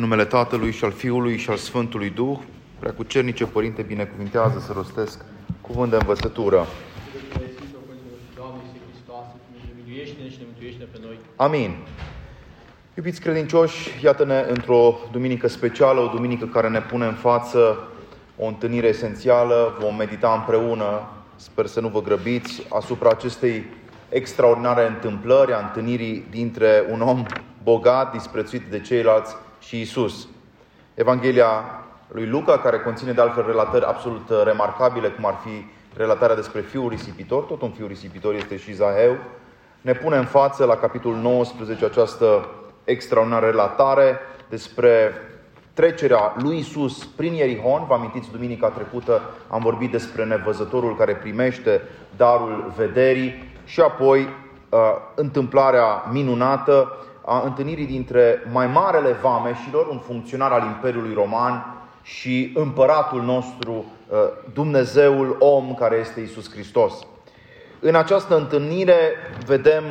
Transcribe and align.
În 0.00 0.06
numele 0.06 0.24
Tatălui 0.24 0.72
și 0.72 0.84
al 0.84 0.92
Fiului 0.92 1.36
și 1.36 1.50
al 1.50 1.56
Sfântului 1.56 2.10
Duh, 2.10 2.38
prea 2.78 2.92
cu 2.92 3.02
cernice 3.02 3.46
Părinte, 3.46 3.82
binecuvintează 3.82 4.58
să 4.58 4.72
rostesc 4.72 5.24
cuvânt 5.60 5.90
de 5.90 5.96
învățătură. 5.96 6.66
Amin. 11.36 11.76
Iubiți 12.94 13.20
credincioși, 13.20 14.04
iată-ne 14.04 14.44
într-o 14.48 14.98
duminică 15.12 15.48
specială, 15.48 16.00
o 16.00 16.06
duminică 16.06 16.46
care 16.46 16.68
ne 16.68 16.80
pune 16.80 17.06
în 17.06 17.14
față 17.14 17.88
o 18.38 18.46
întâlnire 18.46 18.86
esențială. 18.86 19.76
Vom 19.80 19.96
medita 19.96 20.32
împreună, 20.32 21.08
sper 21.36 21.66
să 21.66 21.80
nu 21.80 21.88
vă 21.88 22.02
grăbiți, 22.02 22.66
asupra 22.68 23.10
acestei 23.10 23.64
extraordinare 24.08 24.86
întâmplări, 24.86 25.52
a 25.52 25.58
întâlnirii 25.58 26.26
dintre 26.30 26.84
un 26.90 27.00
om 27.00 27.24
bogat, 27.62 28.12
disprețuit 28.12 28.62
de 28.62 28.80
ceilalți 28.80 29.34
și 29.60 29.80
Isus. 29.80 30.28
Evanghelia 30.94 31.80
lui 32.08 32.26
Luca, 32.26 32.58
care 32.58 32.78
conține 32.78 33.12
de 33.12 33.20
altfel 33.20 33.46
relatări 33.46 33.84
absolut 33.84 34.30
remarcabile, 34.44 35.08
cum 35.08 35.26
ar 35.26 35.38
fi 35.44 35.64
relatarea 35.96 36.34
despre 36.34 36.60
fiul 36.60 36.88
risipitor, 36.88 37.42
tot 37.42 37.62
un 37.62 37.70
fiu 37.70 37.86
risipitor 37.86 38.34
este 38.34 38.56
și 38.56 38.72
Zaheu, 38.72 39.16
ne 39.80 39.92
pune 39.92 40.16
în 40.16 40.24
față 40.24 40.64
la 40.64 40.76
capitolul 40.76 41.18
19 41.18 41.84
această 41.84 42.48
extraordinară 42.84 43.46
relatare 43.46 44.18
despre 44.48 45.12
trecerea 45.72 46.34
lui 46.42 46.58
Isus 46.58 47.04
prin 47.04 47.32
Ierihon. 47.32 47.84
Vă 47.86 47.94
amintiți, 47.94 48.30
duminica 48.30 48.68
trecută 48.68 49.20
am 49.48 49.60
vorbit 49.62 49.90
despre 49.90 50.24
nevăzătorul 50.24 50.96
care 50.96 51.14
primește 51.16 51.82
darul 52.16 52.72
vederii 52.76 53.52
și 53.64 53.80
apoi 53.80 54.20
uh, 54.20 54.78
întâmplarea 55.14 56.04
minunată 56.12 56.96
a 57.30 57.42
întâlnirii 57.44 57.86
dintre 57.86 58.42
mai 58.52 58.66
marele 58.66 59.12
vameșilor, 59.12 59.86
un 59.86 59.98
funcționar 59.98 60.52
al 60.52 60.62
Imperiului 60.62 61.14
Roman, 61.14 61.80
și 62.02 62.52
împăratul 62.54 63.22
nostru, 63.22 63.72
uh, 63.72 64.18
Dumnezeul 64.52 65.36
om 65.38 65.74
care 65.74 65.96
este 65.96 66.20
Isus 66.20 66.50
Hristos. 66.50 66.92
În 67.80 67.94
această 67.94 68.36
întâlnire 68.36 68.98
vedem 69.46 69.84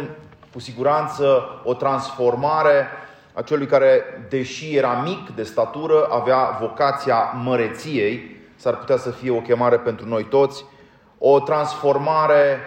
cu 0.54 0.60
siguranță 0.60 1.44
o 1.64 1.74
transformare 1.74 2.88
a 3.34 3.42
celui 3.42 3.66
care, 3.66 4.04
deși 4.30 4.76
era 4.76 5.02
mic 5.04 5.30
de 5.36 5.44
statură, 5.44 6.08
avea 6.10 6.58
vocația 6.60 7.34
măreției, 7.44 8.38
s-ar 8.56 8.78
putea 8.78 8.98
să 8.98 9.10
fie 9.10 9.32
o 9.32 9.42
chemare 9.42 9.78
pentru 9.78 10.08
noi 10.08 10.24
toți, 10.24 10.66
o 11.18 11.40
transformare 11.40 12.60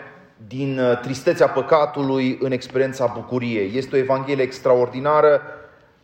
din 0.46 0.78
uh, 0.78 0.98
tristețea 1.00 1.48
păcatului 1.48 2.38
în 2.40 2.52
experiența 2.52 3.12
bucuriei. 3.14 3.76
Este 3.76 3.96
o 3.96 3.98
evanghelie 3.98 4.42
extraordinară 4.42 5.40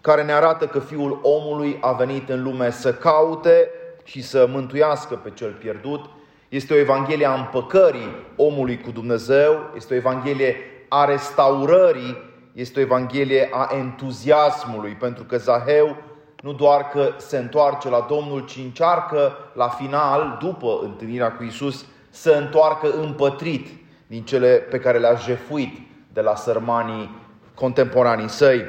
care 0.01 0.23
ne 0.23 0.33
arată 0.33 0.67
că 0.67 0.79
Fiul 0.79 1.21
omului 1.23 1.79
a 1.81 1.93
venit 1.93 2.29
în 2.29 2.43
lume 2.43 2.71
să 2.71 2.95
caute 2.95 3.71
și 4.05 4.23
să 4.23 4.49
mântuiască 4.51 5.15
pe 5.15 5.31
cel 5.31 5.51
pierdut. 5.51 6.05
Este 6.49 6.75
o 6.75 6.77
evanghelie 6.77 7.27
a 7.27 7.35
împăcării 7.35 8.15
omului 8.37 8.81
cu 8.81 8.91
Dumnezeu, 8.91 9.71
este 9.77 9.95
o 9.95 9.97
evanghelie 9.97 10.57
a 10.89 11.05
restaurării, 11.05 12.17
este 12.53 12.79
o 12.79 12.83
evanghelie 12.83 13.49
a 13.53 13.69
entuziasmului, 13.77 14.93
pentru 14.93 15.25
că 15.25 15.37
Zaheu 15.37 15.97
nu 16.43 16.53
doar 16.53 16.89
că 16.89 17.09
se 17.17 17.39
întoarce 17.39 17.89
la 17.89 18.07
Domnul, 18.09 18.45
ci 18.45 18.57
încearcă 18.57 19.33
la 19.53 19.69
final, 19.69 20.39
după 20.41 20.79
întâlnirea 20.83 21.33
cu 21.33 21.43
Isus, 21.43 21.85
să 22.11 22.31
întoarcă 22.31 22.91
împătrit 22.91 23.69
din 24.09 24.23
cele 24.23 24.57
pe 24.57 24.79
care 24.79 24.99
le-a 24.99 25.15
jefuit 25.15 25.79
de 26.13 26.21
la 26.21 26.35
sărmanii 26.35 27.11
contemporanii 27.55 28.29
săi. 28.29 28.65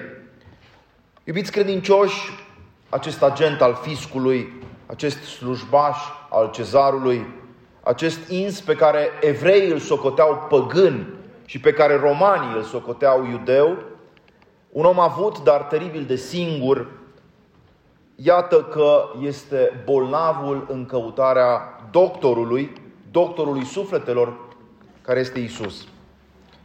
Iubiți 1.24 1.52
credincioși, 1.52 2.32
acest 2.90 3.24
agent 3.24 3.62
al 3.62 3.80
fiscului, 3.82 4.54
acest 4.86 5.24
slujbaș 5.24 5.98
al 6.30 6.52
cezarului, 6.52 7.26
acest 7.84 8.30
ins 8.30 8.62
pe 8.62 8.76
care 8.76 9.10
evreii 9.22 9.72
îl 9.72 9.80
socoteau 9.80 10.46
păgân 10.50 11.14
și 11.46 11.60
pe 11.60 11.72
care 11.74 11.96
romanii 11.96 12.56
îl 12.56 12.64
socoteau 12.64 13.26
iudeu, 13.26 13.78
un 14.70 14.86
om 14.86 15.00
avut, 15.00 15.44
dar 15.44 15.62
teribil 15.62 16.04
de 16.04 16.16
singur, 16.16 16.88
iată 18.16 18.64
că 18.64 19.04
este 19.22 19.82
bolnavul 19.86 20.68
în 20.70 20.86
căutarea 20.86 21.80
doctorului, 21.92 22.72
doctorului 23.12 23.66
sufletelor, 23.66 24.34
care 25.10 25.22
este 25.22 25.40
Isus. 25.40 25.86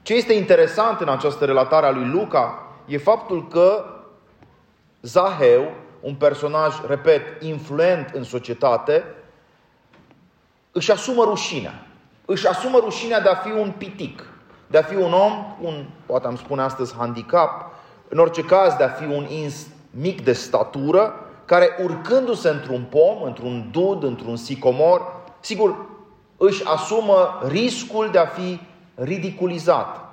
Ce 0.02 0.14
este 0.14 0.32
interesant 0.32 1.00
în 1.00 1.08
această 1.08 1.44
relatare 1.44 1.86
a 1.86 1.90
lui 1.90 2.06
Luca 2.06 2.66
e 2.86 2.98
faptul 2.98 3.48
că 3.48 3.84
Zaheu, 5.02 5.72
un 6.00 6.14
personaj, 6.14 6.74
repet, 6.86 7.42
influent 7.42 8.10
în 8.14 8.24
societate, 8.24 9.04
își 10.72 10.92
asumă 10.92 11.24
rușinea. 11.24 11.86
Își 12.24 12.46
asumă 12.46 12.78
rușinea 12.78 13.20
de 13.20 13.28
a 13.28 13.34
fi 13.34 13.50
un 13.50 13.72
pitic, 13.78 14.28
de 14.66 14.78
a 14.78 14.82
fi 14.82 14.94
un 14.94 15.12
om, 15.12 15.56
un, 15.60 15.84
poate 16.06 16.26
am 16.26 16.36
spune 16.36 16.62
astăzi, 16.62 16.94
handicap, 16.94 17.70
în 18.08 18.18
orice 18.18 18.42
caz 18.42 18.74
de 18.74 18.84
a 18.84 18.88
fi 18.88 19.04
un 19.04 19.26
ins 19.28 19.66
mic 19.90 20.24
de 20.24 20.32
statură, 20.32 21.14
care 21.44 21.68
urcându-se 21.82 22.48
într-un 22.48 22.82
pom, 22.90 23.22
într-un 23.22 23.68
dud, 23.70 24.02
într-un 24.02 24.36
sicomor, 24.36 25.12
sigur, 25.40 25.92
își 26.36 26.64
asumă 26.64 27.40
riscul 27.48 28.08
de 28.12 28.18
a 28.18 28.26
fi 28.26 28.60
ridiculizat. 28.94 30.04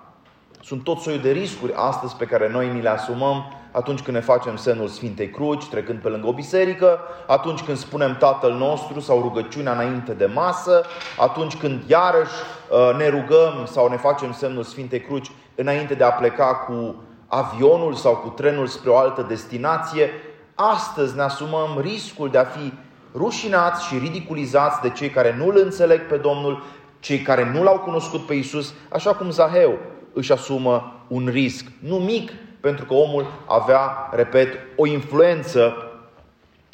Sunt 0.64 0.84
tot 0.84 1.00
soiul 1.00 1.22
de 1.22 1.32
riscuri 1.32 1.74
astăzi 1.76 2.16
pe 2.16 2.26
care 2.26 2.50
noi 2.50 2.74
ni 2.74 2.82
le 2.82 2.90
asumăm 2.90 3.54
atunci 3.72 4.02
când 4.02 4.16
ne 4.18 4.24
facem 4.24 4.56
semnul 4.56 4.88
Sfintei 4.88 5.30
Cruci, 5.30 5.68
trecând 5.70 6.00
pe 6.00 6.08
lângă 6.08 6.28
o 6.28 6.34
biserică, 6.34 7.00
atunci 7.28 7.62
când 7.62 7.78
spunem 7.78 8.18
Tatăl 8.18 8.54
nostru 8.54 9.00
sau 9.00 9.22
rugăciunea 9.22 9.74
înainte 9.74 10.12
de 10.14 10.26
masă, 10.26 10.86
atunci 11.18 11.56
când 11.56 11.84
iarăși 11.88 12.32
uh, 12.70 12.96
ne 12.98 13.08
rugăm 13.08 13.66
sau 13.66 13.90
ne 13.90 13.98
facem 13.98 14.34
semnul 14.34 14.64
Sfintei 14.64 15.02
Cruci 15.02 15.32
înainte 15.56 15.94
de 15.94 16.04
a 16.04 16.12
pleca 16.12 16.56
cu 16.56 16.96
avionul 17.28 17.94
sau 17.94 18.16
cu 18.16 18.30
trenul 18.30 18.68
spre 18.68 18.90
o 18.90 18.98
altă 18.98 19.22
destinație, 19.22 20.10
astăzi 20.56 21.16
ne 21.16 21.22
asumăm 21.22 21.80
riscul 21.82 22.30
de 22.30 22.38
a 22.38 22.44
fi 22.44 22.74
rușinați 23.14 23.86
și 23.86 23.98
ridiculizați 23.98 24.82
de 24.82 24.90
cei 24.90 25.10
care 25.10 25.36
nu 25.38 25.48
îl 25.48 25.58
înțeleg 25.58 26.08
pe 26.08 26.18
Domnul, 26.18 26.64
cei 27.00 27.20
care 27.20 27.52
nu 27.54 27.64
l-au 27.64 27.80
cunoscut 27.80 28.26
pe 28.26 28.34
Isus, 28.34 28.74
așa 28.90 29.14
cum 29.16 29.30
Zaheu 29.30 29.80
își 30.14 30.32
asumă 30.32 31.04
un 31.08 31.28
risc, 31.32 31.66
nu 31.80 31.96
mic, 31.96 32.32
pentru 32.60 32.86
că 32.86 32.94
omul 32.94 33.32
avea, 33.48 34.10
repet, 34.12 34.60
o 34.76 34.86
influență, 34.86 35.74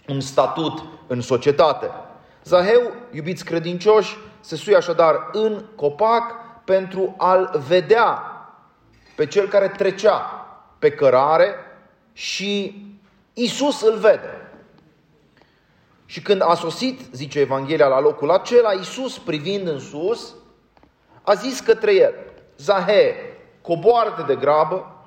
un 0.08 0.20
statut 0.20 0.84
în 1.08 1.22
societate. 1.22 1.90
Zaheu, 2.44 2.92
iubiți 3.12 3.46
credincioși, 3.46 4.18
se 4.40 4.56
suie 4.56 4.76
așadar 4.76 5.30
în 5.32 5.64
copac 5.76 6.24
pentru 6.66 7.16
a-l 7.18 7.64
vedea 7.68 8.22
pe 9.16 9.26
cel 9.26 9.48
care 9.48 9.68
trecea 9.68 10.48
pe 10.80 10.92
cărare 10.92 11.56
și 12.14 12.82
Isus 13.34 13.82
îl 13.82 13.98
vede. 13.98 14.47
Și 16.10 16.22
când 16.22 16.42
a 16.42 16.54
sosit, 16.54 17.00
zice 17.12 17.40
Evanghelia, 17.40 17.88
la 17.88 18.00
locul 18.00 18.32
acela, 18.32 18.72
Isus, 18.72 19.18
privind 19.18 19.68
în 19.68 19.80
sus, 19.80 20.36
a 21.22 21.34
zis 21.34 21.60
către 21.60 21.96
el, 21.96 22.14
Zahe, 22.58 23.16
coboară 23.62 24.24
de 24.28 24.36
grabă, 24.36 25.06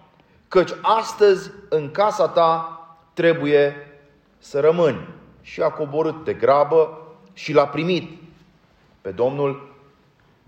căci 0.48 0.70
astăzi 0.82 1.50
în 1.68 1.90
casa 1.90 2.28
ta 2.28 2.80
trebuie 3.12 3.76
să 4.38 4.60
rămâni. 4.60 5.08
Și 5.42 5.62
a 5.62 5.68
coborât 5.68 6.24
de 6.24 6.32
grabă 6.32 6.98
și 7.32 7.52
l-a 7.52 7.66
primit 7.66 8.10
pe 9.00 9.10
Domnul 9.10 9.76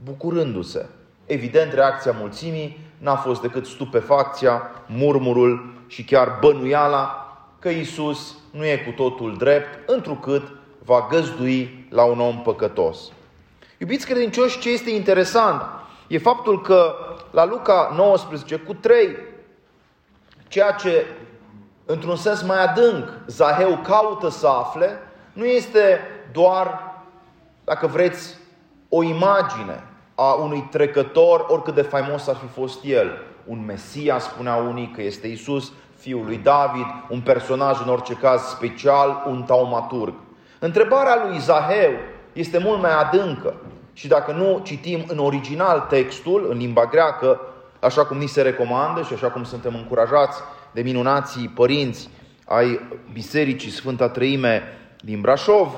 bucurându-se. 0.05 0.89
Evident, 1.27 1.73
reacția 1.73 2.13
mulțimii 2.13 2.79
n-a 2.99 3.17
fost 3.17 3.41
decât 3.41 3.67
stupefacția, 3.67 4.71
murmurul 4.87 5.75
și 5.87 6.05
chiar 6.05 6.39
bănuiala 6.41 7.22
că 7.63 7.69
Isus 7.69 8.37
nu 8.51 8.65
e 8.65 8.77
cu 8.77 8.91
totul 8.91 9.37
drept, 9.37 9.91
întrucât 9.91 10.43
va 10.85 11.07
găzdui 11.11 11.87
la 11.91 12.05
un 12.05 12.21
om 12.21 12.43
păcătos. 12.43 13.13
Iubiți 13.79 14.07
credincioși, 14.07 14.59
ce 14.59 14.71
este 14.71 14.91
interesant 14.91 15.63
e 16.07 16.19
faptul 16.19 16.61
că 16.61 16.95
la 17.31 17.45
Luca 17.45 17.93
19 17.97 18.57
cu 18.57 18.75
3 18.75 19.17
ceea 20.49 20.71
ce 20.71 21.07
într-un 21.85 22.17
sens 22.17 22.43
mai 22.43 22.65
adânc 22.65 23.09
Zaheu 23.27 23.79
caută 23.83 24.29
să 24.29 24.47
afle, 24.47 24.99
nu 25.33 25.45
este 25.45 26.01
doar, 26.33 26.95
dacă 27.65 27.87
vreți, 27.87 28.37
o 28.89 29.03
imagine 29.03 29.85
a 30.15 30.33
unui 30.33 30.69
trecător, 30.71 31.45
oricât 31.49 31.75
de 31.75 31.83
faimos 31.83 32.27
ar 32.27 32.37
fi 32.37 32.47
fost 32.47 32.85
el. 32.85 33.19
Un 33.47 33.65
Mesia, 33.65 34.19
spunea 34.19 34.55
unii 34.55 34.91
că 34.95 35.03
este 35.03 35.27
Isus, 35.27 35.73
fiul 36.03 36.25
lui 36.25 36.37
David, 36.37 36.87
un 37.09 37.21
personaj 37.21 37.81
în 37.81 37.89
orice 37.89 38.15
caz 38.15 38.43
special, 38.43 39.25
un 39.27 39.43
taumaturg. 39.43 40.15
Întrebarea 40.59 41.27
lui 41.27 41.39
Zaheu 41.39 41.93
este 42.33 42.59
mult 42.59 42.81
mai 42.81 42.91
adâncă 43.01 43.55
și 43.93 44.09
dacă 44.09 44.33
nu 44.33 44.61
citim 44.65 45.05
în 45.09 45.19
original 45.19 45.81
textul, 45.81 46.47
în 46.51 46.59
limba 46.59 46.85
greacă, 46.87 47.41
așa 47.81 48.05
cum 48.05 48.17
ni 48.17 48.27
se 48.27 48.43
recomandă 48.43 49.03
și 49.03 49.13
așa 49.13 49.31
cum 49.31 49.45
suntem 49.45 49.75
încurajați 49.75 50.39
de 50.73 50.83
minunații 50.83 51.49
părinți 51.49 52.09
ai 52.45 52.81
Bisericii 53.13 53.71
Sfânta 53.71 54.09
Treime 54.09 54.63
din 55.01 55.21
Brașov, 55.21 55.69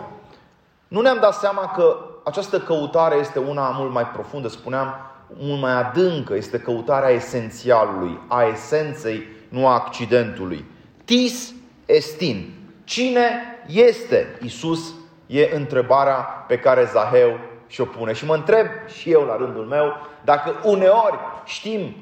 nu 0.88 1.00
ne-am 1.00 1.19
dat 1.21 1.35
seama 1.35 1.73
că 1.76 1.97
această 2.25 2.59
căutare 2.59 3.17
este 3.17 3.38
una 3.38 3.69
mult 3.69 3.93
mai 3.93 4.06
profundă, 4.06 4.49
spuneam, 4.49 4.94
mult 5.38 5.61
mai 5.61 5.73
adâncă, 5.73 6.35
este 6.35 6.59
căutarea 6.59 7.09
esențialului, 7.09 8.21
a 8.29 8.43
esenței, 8.43 9.23
nu 9.54 9.66
a 9.66 9.74
accidentului. 9.74 10.64
Tis 11.04 11.52
estin. 11.86 12.54
Cine 12.84 13.30
este 13.66 14.38
Isus? 14.42 14.94
E 15.26 15.50
întrebarea 15.54 16.14
pe 16.48 16.58
care 16.58 16.88
Zaheu 16.92 17.38
și-o 17.66 17.84
pune. 17.84 18.12
Și 18.12 18.24
mă 18.24 18.34
întreb 18.34 18.66
și 18.98 19.10
eu 19.10 19.22
la 19.22 19.36
rândul 19.36 19.64
meu 19.64 19.96
dacă 20.24 20.60
uneori 20.64 21.18
știm 21.44 21.94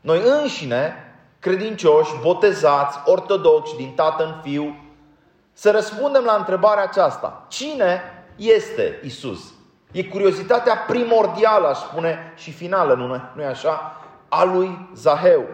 noi 0.00 0.22
înșine, 0.40 0.94
credincioși, 1.38 2.20
botezați, 2.22 2.98
ortodoxi, 3.04 3.76
din 3.76 3.92
tată 3.94 4.24
în 4.24 4.34
fiu, 4.42 4.76
să 5.52 5.70
răspundem 5.70 6.24
la 6.24 6.34
întrebarea 6.34 6.82
aceasta. 6.82 7.44
Cine 7.48 8.02
este 8.36 9.00
Isus? 9.04 9.52
E 9.92 10.04
curiozitatea 10.04 10.76
primordială, 10.76 11.68
aș 11.68 11.78
spune, 11.78 12.32
și 12.36 12.52
finală, 12.52 12.94
nu, 12.94 13.06
nu 13.34 13.42
e 13.42 13.46
așa, 13.46 14.00
a 14.28 14.44
lui 14.44 14.88
Zaheu. 14.94 15.44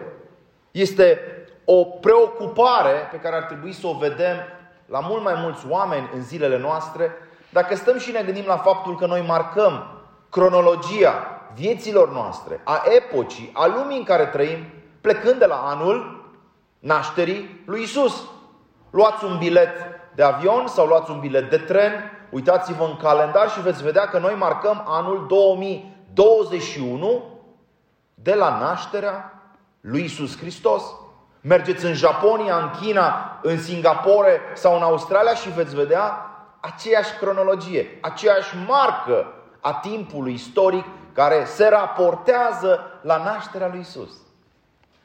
Este 0.73 1.19
o 1.65 1.83
preocupare 1.83 3.07
pe 3.11 3.17
care 3.17 3.35
ar 3.35 3.43
trebui 3.43 3.73
să 3.73 3.87
o 3.87 3.97
vedem 3.97 4.37
la 4.85 4.99
mult 4.99 5.23
mai 5.23 5.33
mulți 5.37 5.65
oameni 5.69 6.09
în 6.13 6.21
zilele 6.21 6.57
noastre, 6.57 7.11
dacă 7.49 7.75
stăm 7.75 7.97
și 7.97 8.11
ne 8.11 8.21
gândim 8.21 8.45
la 8.45 8.57
faptul 8.57 8.95
că 8.95 9.05
noi 9.05 9.23
marcăm 9.27 10.01
cronologia 10.29 11.41
vieților 11.55 12.11
noastre, 12.11 12.61
a 12.63 12.81
epocii, 12.95 13.51
a 13.53 13.65
lumii 13.65 13.97
în 13.97 14.03
care 14.03 14.25
trăim, 14.25 14.65
plecând 15.01 15.39
de 15.39 15.45
la 15.45 15.55
anul 15.55 16.25
nașterii 16.79 17.63
lui 17.65 17.81
Isus. 17.81 18.23
Luați 18.89 19.23
un 19.25 19.37
bilet 19.37 19.75
de 20.15 20.23
avion 20.23 20.67
sau 20.67 20.87
luați 20.87 21.11
un 21.11 21.19
bilet 21.19 21.49
de 21.49 21.57
tren, 21.57 21.91
uitați-vă 22.29 22.83
în 22.83 22.97
calendar 22.97 23.49
și 23.49 23.61
veți 23.61 23.83
vedea 23.83 24.05
că 24.05 24.19
noi 24.19 24.33
marcăm 24.33 24.83
anul 24.87 25.25
2021 25.27 27.23
de 28.13 28.33
la 28.33 28.59
nașterea 28.59 29.42
lui 29.85 30.03
Isus 30.03 30.37
Hristos. 30.37 30.83
Mergeți 31.41 31.85
în 31.85 31.93
Japonia, 31.93 32.57
în 32.57 32.69
China, 32.81 33.39
în 33.41 33.61
Singapore 33.61 34.41
sau 34.53 34.75
în 34.75 34.81
Australia 34.81 35.33
și 35.33 35.49
veți 35.49 35.75
vedea 35.75 36.27
aceeași 36.59 37.13
cronologie, 37.13 37.97
aceeași 38.01 38.55
marcă 38.67 39.33
a 39.59 39.73
timpului 39.73 40.33
istoric 40.33 40.85
care 41.13 41.43
se 41.45 41.67
raportează 41.67 42.79
la 43.01 43.17
nașterea 43.17 43.67
lui 43.67 43.79
Isus. 43.79 44.11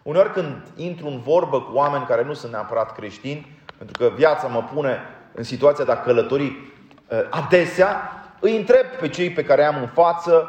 Uneori 0.03 0.33
când 0.33 0.63
intru 0.77 1.07
în 1.07 1.21
vorbă 1.21 1.61
cu 1.61 1.71
oameni 1.73 2.07
care 2.07 2.25
nu 2.25 2.33
sunt 2.33 2.53
neapărat 2.53 2.93
creștini, 2.93 3.61
pentru 3.79 3.99
că 3.99 4.15
viața 4.15 4.47
mă 4.47 4.63
pune 4.63 5.01
în 5.35 5.43
situația 5.43 5.85
de 5.85 5.93
a 5.93 6.01
călători 6.01 6.45
uh, 6.45 7.19
adesea, 7.31 8.13
îi 8.41 8.57
întreb 8.57 8.87
pe 8.87 9.09
cei 9.09 9.31
pe 9.31 9.45
care 9.45 9.65
am 9.65 9.77
în 9.77 9.89
față, 9.89 10.49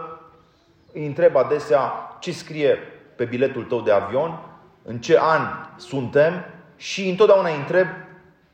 îi 0.94 1.06
întreb 1.06 1.36
adesea 1.36 1.92
ce 2.20 2.32
scrie 2.32 2.99
pe 3.20 3.26
biletul 3.26 3.64
tău 3.64 3.82
de 3.82 3.92
avion, 3.92 4.40
în 4.84 4.98
ce 4.98 5.18
an 5.22 5.42
suntem 5.76 6.46
și 6.76 7.10
întotdeauna 7.10 7.50
îi 7.50 7.58
întreb, 7.58 7.88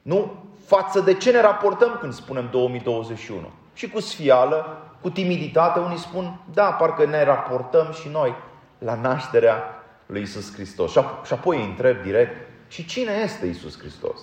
nu, 0.01 0.43
față 0.65 0.99
de 0.99 1.13
ce 1.13 1.31
ne 1.31 1.41
raportăm 1.41 1.97
când 1.99 2.13
spunem 2.13 2.47
2021. 2.51 3.49
Și 3.73 3.89
cu 3.89 3.99
sfială, 3.99 4.81
cu 5.01 5.09
timiditate, 5.09 5.79
unii 5.79 5.97
spun, 5.97 6.39
da, 6.53 6.63
parcă 6.63 7.05
ne 7.05 7.23
raportăm 7.23 7.91
și 8.01 8.07
noi 8.07 8.35
la 8.77 8.95
nașterea 8.95 9.63
lui 10.05 10.21
Isus 10.21 10.53
Hristos. 10.53 10.91
Și 11.23 11.33
apoi 11.33 11.57
îi 11.57 11.65
întreb 11.65 12.01
direct, 12.01 12.47
și 12.67 12.85
cine 12.85 13.11
este 13.23 13.45
Isus 13.45 13.79
Hristos? 13.79 14.19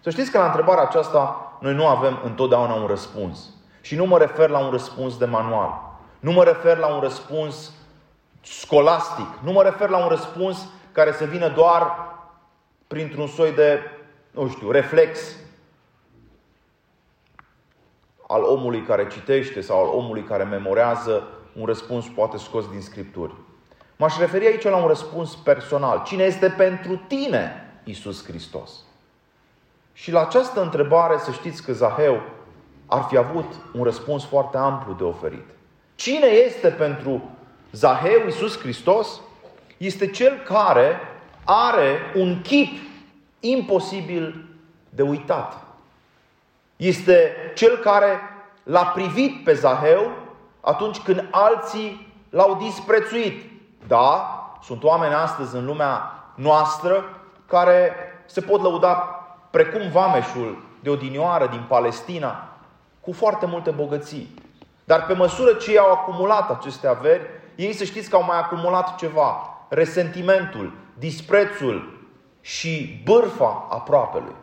Să 0.00 0.10
știți 0.10 0.30
că 0.30 0.38
la 0.38 0.46
întrebarea 0.46 0.82
aceasta 0.82 1.52
noi 1.60 1.74
nu 1.74 1.86
avem 1.86 2.20
întotdeauna 2.24 2.74
un 2.74 2.86
răspuns. 2.86 3.50
Și 3.80 3.96
nu 3.96 4.06
mă 4.06 4.18
refer 4.18 4.48
la 4.48 4.58
un 4.58 4.70
răspuns 4.70 5.18
de 5.18 5.24
manual. 5.24 5.98
Nu 6.20 6.32
mă 6.32 6.44
refer 6.44 6.76
la 6.76 6.86
un 6.86 7.00
răspuns 7.00 7.72
scolastic. 8.44 9.26
Nu 9.42 9.52
mă 9.52 9.62
refer 9.62 9.88
la 9.88 9.98
un 9.98 10.08
răspuns 10.08 10.68
care 10.92 11.12
să 11.12 11.24
vină 11.24 11.48
doar 11.48 11.96
printr-un 12.86 13.26
soi 13.26 13.52
de, 13.52 13.80
nu 14.30 14.48
știu, 14.48 14.70
reflex 14.70 15.36
al 18.26 18.42
omului 18.42 18.82
care 18.82 19.06
citește 19.06 19.60
sau 19.60 19.82
al 19.82 19.88
omului 19.96 20.22
care 20.22 20.44
memorează 20.44 21.22
un 21.58 21.66
răspuns 21.66 22.06
poate 22.08 22.36
scos 22.36 22.70
din 22.70 22.80
Scripturi. 22.80 23.34
M-aș 23.96 24.18
referi 24.18 24.46
aici 24.46 24.62
la 24.62 24.76
un 24.76 24.86
răspuns 24.86 25.34
personal. 25.34 26.02
Cine 26.04 26.22
este 26.22 26.48
pentru 26.48 26.96
tine 26.96 27.72
Isus 27.84 28.24
Hristos? 28.24 28.70
Și 29.92 30.10
la 30.10 30.20
această 30.20 30.62
întrebare 30.62 31.18
să 31.18 31.30
știți 31.30 31.62
că 31.62 31.72
Zaheu 31.72 32.22
ar 32.86 33.02
fi 33.02 33.16
avut 33.16 33.52
un 33.74 33.82
răspuns 33.82 34.24
foarte 34.24 34.56
amplu 34.56 34.92
de 34.92 35.02
oferit. 35.02 35.46
Cine 35.94 36.26
este 36.26 36.68
pentru 36.68 37.30
Zaheu 37.74 38.26
Isus 38.26 38.58
Hristos? 38.58 39.20
Este 39.76 40.06
cel 40.06 40.38
care 40.46 41.00
are 41.44 41.98
un 42.14 42.42
chip 42.42 42.78
imposibil 43.40 44.44
de 44.88 45.02
uitat. 45.02 45.56
Este 46.76 47.34
cel 47.54 47.76
care 47.76 48.20
l-a 48.62 48.84
privit 48.84 49.44
pe 49.44 49.54
Zaheu 49.54 50.10
atunci 50.60 50.98
când 50.98 51.28
alții 51.30 52.12
l-au 52.30 52.54
disprețuit. 52.62 53.50
Da, 53.86 54.38
sunt 54.62 54.82
oameni 54.82 55.14
astăzi 55.14 55.56
în 55.56 55.64
lumea 55.64 56.24
noastră 56.34 57.04
care 57.46 57.92
se 58.26 58.40
pot 58.40 58.62
lăuda 58.62 58.94
precum 59.50 59.90
vameșul 59.90 60.62
de 60.82 60.90
odinioară 60.90 61.46
din 61.46 61.64
Palestina, 61.68 62.48
cu 63.00 63.12
foarte 63.12 63.46
multe 63.46 63.70
bogății. 63.70 64.34
Dar 64.84 65.06
pe 65.06 65.12
măsură 65.12 65.52
ce 65.52 65.70
ei 65.70 65.78
au 65.78 65.90
acumulat 65.90 66.50
aceste 66.50 66.86
averi, 66.86 67.22
ei 67.54 67.72
să 67.72 67.84
știți 67.84 68.10
că 68.10 68.16
au 68.16 68.24
mai 68.24 68.38
acumulat 68.38 68.96
ceva. 68.96 69.48
Resentimentul, 69.68 70.72
disprețul 70.98 72.02
și 72.40 73.00
bârfa 73.04 73.66
aproapelui. 73.70 74.34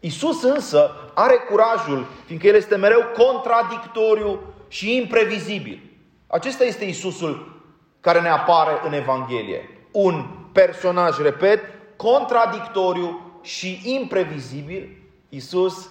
Isus 0.00 0.42
însă 0.42 0.90
are 1.14 1.34
curajul, 1.34 2.06
fiindcă 2.24 2.46
El 2.46 2.54
este 2.54 2.76
mereu 2.76 3.00
contradictoriu 3.18 4.40
și 4.68 4.96
imprevizibil. 4.96 5.80
Acesta 6.26 6.64
este 6.64 6.84
Isusul 6.84 7.62
care 8.00 8.20
ne 8.20 8.28
apare 8.28 8.80
în 8.84 8.92
Evanghelie. 8.92 9.88
Un 9.90 10.26
personaj, 10.52 11.18
repet, 11.18 11.60
contradictoriu 11.96 13.20
și 13.42 13.80
imprevizibil. 13.84 14.96
Isus, 15.28 15.90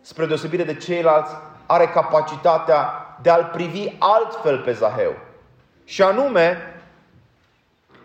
spre 0.00 0.26
deosebire 0.26 0.64
de 0.64 0.74
ceilalți, 0.74 1.32
are 1.66 1.86
capacitatea 1.86 3.06
de 3.22 3.30
a-l 3.30 3.50
privi 3.52 3.92
altfel 3.98 4.58
pe 4.58 4.72
Zaheu. 4.72 5.12
Și 5.90 6.02
anume, 6.02 6.58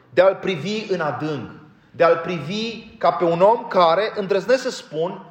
de 0.10 0.22
a-l 0.22 0.36
privi 0.36 0.86
în 0.90 1.00
adânc, 1.00 1.50
de 1.92 2.04
a-l 2.04 2.18
privi 2.18 2.88
ca 2.98 3.12
pe 3.12 3.24
un 3.24 3.42
om 3.42 3.68
care, 3.68 4.12
îndrăznesc 4.16 4.62
să 4.62 4.70
spun, 4.70 5.26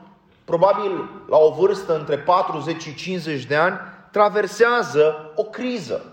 probabil 0.44 1.10
la 1.28 1.36
o 1.36 1.50
vârstă 1.52 1.98
între 1.98 2.18
40 2.18 2.82
și 2.82 2.94
50 2.94 3.44
de 3.44 3.56
ani, 3.56 3.78
traversează 4.10 5.32
o 5.34 5.42
criză. 5.42 6.04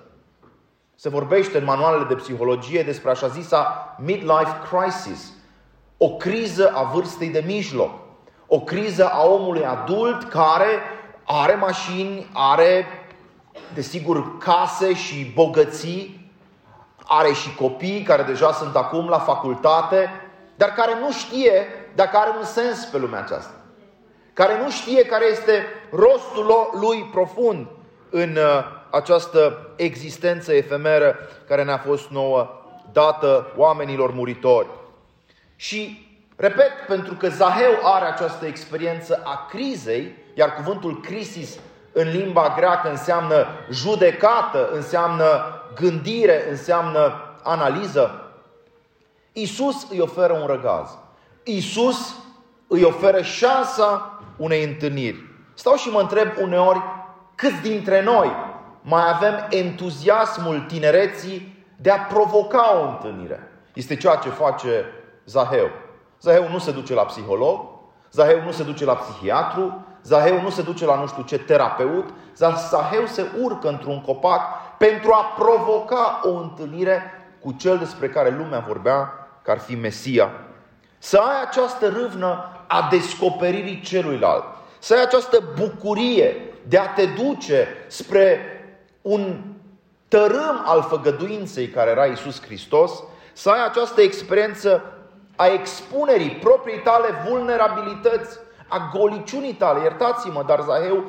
Se 0.95 1.09
vorbește 1.09 1.57
în 1.57 1.63
manualele 1.63 2.03
de 2.03 2.15
psihologie 2.15 2.83
despre 2.83 3.09
așa 3.09 3.27
zisa 3.27 3.95
midlife 3.99 4.57
crisis, 4.69 5.33
o 5.97 6.09
criză 6.09 6.71
a 6.75 6.83
vârstei 6.83 7.29
de 7.29 7.43
mijloc, 7.45 7.91
o 8.47 8.59
criză 8.59 9.09
a 9.09 9.25
omului 9.25 9.65
adult 9.65 10.29
care 10.29 10.81
are 11.23 11.55
mașini, 11.55 12.27
are, 12.33 12.85
desigur, 13.73 14.37
case 14.37 14.93
și 14.93 15.31
bogății, 15.33 16.20
are 17.19 17.31
și 17.31 17.55
copii 17.55 18.01
care 18.01 18.23
deja 18.23 18.51
sunt 18.51 18.75
acum 18.75 19.09
la 19.09 19.19
facultate, 19.19 20.09
dar 20.55 20.69
care 20.69 20.91
nu 20.99 21.11
știe 21.11 21.67
dacă 21.95 22.17
are 22.17 22.29
un 22.37 22.45
sens 22.45 22.85
pe 22.85 22.97
lumea 22.97 23.19
aceasta 23.19 23.61
care 24.33 24.61
nu 24.63 24.69
știe 24.69 25.05
care 25.05 25.25
este 25.25 25.65
rostul 25.91 26.69
lui 26.81 27.09
profund 27.11 27.67
în 28.09 28.35
uh, 28.35 28.63
această 28.89 29.69
existență 29.75 30.53
efemeră 30.53 31.15
care 31.47 31.63
ne-a 31.63 31.77
fost 31.77 32.09
nouă 32.09 32.49
dată 32.91 33.51
oamenilor 33.55 34.11
muritori. 34.11 34.67
Și, 35.55 36.09
repet, 36.35 36.71
pentru 36.87 37.13
că 37.13 37.29
Zaheu 37.29 37.79
are 37.83 38.05
această 38.05 38.45
experiență 38.45 39.21
a 39.23 39.47
crizei, 39.49 40.15
iar 40.33 40.53
cuvântul 40.53 40.99
crisis 40.99 41.57
în 41.91 42.09
limba 42.09 42.53
greacă 42.57 42.89
înseamnă 42.89 43.47
judecată, 43.71 44.69
înseamnă 44.73 45.60
gândire, 45.75 46.49
înseamnă 46.49 47.13
analiză, 47.43 48.31
Isus 49.33 49.87
îi 49.89 49.99
oferă 49.99 50.33
un 50.33 50.45
răgaz. 50.45 50.97
Isus 51.43 52.15
îi 52.67 52.83
oferă 52.83 53.21
șansa 53.21 54.19
unei 54.37 54.63
întâlniri. 54.63 55.29
Stau 55.53 55.75
și 55.75 55.89
mă 55.89 55.99
întreb 55.99 56.27
uneori 56.41 56.81
câți 57.35 57.61
dintre 57.61 58.03
noi 58.03 58.31
mai 58.81 59.09
avem 59.13 59.47
entuziasmul 59.49 60.59
tinereții 60.67 61.65
de 61.75 61.91
a 61.91 61.99
provoca 61.99 62.77
o 62.77 62.89
întâlnire. 62.89 63.51
Este 63.73 63.95
ceea 63.95 64.15
ce 64.15 64.29
face 64.29 64.85
Zaheu. 65.25 65.69
Zaheu 66.21 66.49
nu 66.49 66.57
se 66.57 66.71
duce 66.71 66.93
la 66.93 67.05
psiholog, 67.05 67.59
Zaheu 68.11 68.41
nu 68.41 68.51
se 68.51 68.63
duce 68.63 68.85
la 68.85 68.95
psihiatru, 68.95 69.85
Zaheu 70.03 70.41
nu 70.41 70.49
se 70.49 70.61
duce 70.61 70.85
la 70.85 70.99
nu 70.99 71.07
știu 71.07 71.23
ce 71.23 71.39
terapeut, 71.39 72.09
Zaheu 72.69 73.05
se 73.05 73.25
urcă 73.41 73.67
într-un 73.67 74.01
copac 74.01 74.41
pentru 74.77 75.11
a 75.11 75.23
provoca 75.37 76.21
o 76.23 76.29
întâlnire 76.29 77.01
cu 77.39 77.51
cel 77.51 77.77
despre 77.77 78.09
care 78.09 78.29
lumea 78.29 78.63
vorbea 78.67 79.13
că 79.41 79.51
ar 79.51 79.59
fi 79.59 79.75
Mesia. 79.75 80.31
Să 80.97 81.17
ai 81.17 81.41
această 81.47 81.87
râvnă 81.87 82.45
a 82.67 82.87
descoperirii 82.89 83.81
celuilalt, 83.81 84.43
să 84.79 84.93
ai 84.93 85.01
această 85.01 85.43
bucurie 85.59 86.35
de 86.67 86.77
a 86.77 86.87
te 86.87 87.05
duce 87.05 87.67
spre 87.87 88.39
un 89.01 89.41
tărâm 90.07 90.61
al 90.65 90.85
făgăduinței 90.89 91.67
care 91.67 91.89
era 91.89 92.05
Isus 92.05 92.41
Hristos, 92.41 93.03
să 93.33 93.49
ai 93.49 93.65
această 93.65 94.01
experiență 94.01 94.83
a 95.35 95.47
expunerii 95.47 96.29
proprii 96.29 96.79
tale 96.79 97.07
vulnerabilități, 97.29 98.39
a 98.71 98.89
goliciunii 98.97 99.53
tale. 99.53 99.81
Iertați-mă, 99.81 100.43
dar 100.47 100.61
Zaheu, 100.61 101.03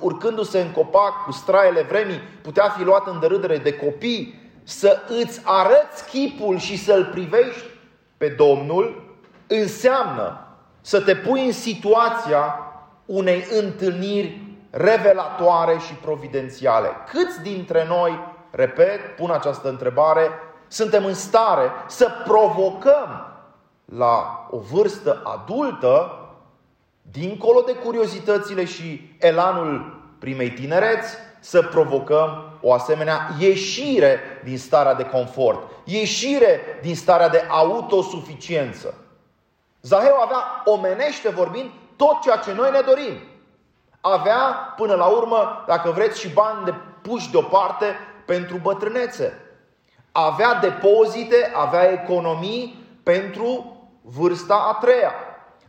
urcându-se 0.00 0.60
în 0.60 0.70
copac 0.70 1.24
cu 1.24 1.32
straiele 1.32 1.82
vremii, 1.82 2.20
putea 2.42 2.68
fi 2.68 2.84
luat 2.84 3.06
în 3.06 3.20
derâdere 3.20 3.56
de 3.56 3.74
copii, 3.74 4.50
să 4.62 5.02
îți 5.08 5.40
arăți 5.44 6.08
chipul 6.08 6.58
și 6.58 6.76
să-l 6.78 7.04
privești 7.04 7.64
pe 8.16 8.28
Domnul, 8.28 9.14
înseamnă 9.46 10.40
să 10.80 11.00
te 11.00 11.16
pui 11.16 11.46
în 11.46 11.52
situația 11.52 12.58
unei 13.06 13.46
întâlniri 13.50 14.40
revelatoare 14.70 15.78
și 15.78 15.94
providențiale. 15.94 16.88
Câți 17.12 17.42
dintre 17.42 17.86
noi, 17.88 18.34
repet, 18.50 19.16
pun 19.16 19.30
această 19.30 19.68
întrebare, 19.68 20.30
suntem 20.68 21.04
în 21.04 21.14
stare 21.14 21.70
să 21.86 22.10
provocăm 22.24 23.26
la 23.84 24.46
o 24.50 24.58
vârstă 24.58 25.22
adultă, 25.24 26.20
dincolo 27.10 27.60
de 27.60 27.72
curiozitățile 27.72 28.64
și 28.64 29.16
elanul 29.18 30.00
primei 30.18 30.50
tinereți, 30.50 31.16
să 31.40 31.62
provocăm 31.62 32.58
o 32.60 32.72
asemenea 32.72 33.30
ieșire 33.38 34.20
din 34.44 34.58
starea 34.58 34.94
de 34.94 35.04
confort, 35.04 35.70
ieșire 35.84 36.60
din 36.82 36.96
starea 36.96 37.28
de 37.28 37.44
autosuficiență. 37.48 38.94
Zaheu 39.80 40.16
avea, 40.16 40.62
omenește 40.64 41.28
vorbind, 41.28 41.70
tot 41.96 42.20
ceea 42.20 42.36
ce 42.36 42.52
noi 42.52 42.70
ne 42.70 42.80
dorim. 42.86 43.18
Avea, 44.00 44.74
până 44.76 44.94
la 44.94 45.04
urmă, 45.06 45.64
dacă 45.66 45.90
vreți, 45.90 46.20
și 46.20 46.28
bani 46.28 46.64
de 46.64 46.74
puși 47.02 47.30
deoparte 47.30 47.86
pentru 48.26 48.56
bătrânețe. 48.56 49.40
Avea 50.12 50.54
depozite, 50.54 51.52
avea 51.54 51.92
economii 51.92 52.84
pentru 53.02 53.76
vârsta 54.02 54.54
a 54.54 54.72
treia. 54.80 55.12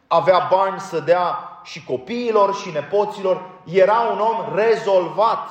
Avea 0.07 0.47
bani 0.51 0.79
să 0.79 0.99
dea 0.99 1.37
și 1.63 1.83
copiilor 1.83 2.55
și 2.55 2.71
nepoților. 2.71 3.41
Era 3.63 3.99
un 3.99 4.19
om 4.19 4.55
rezolvat. 4.55 5.49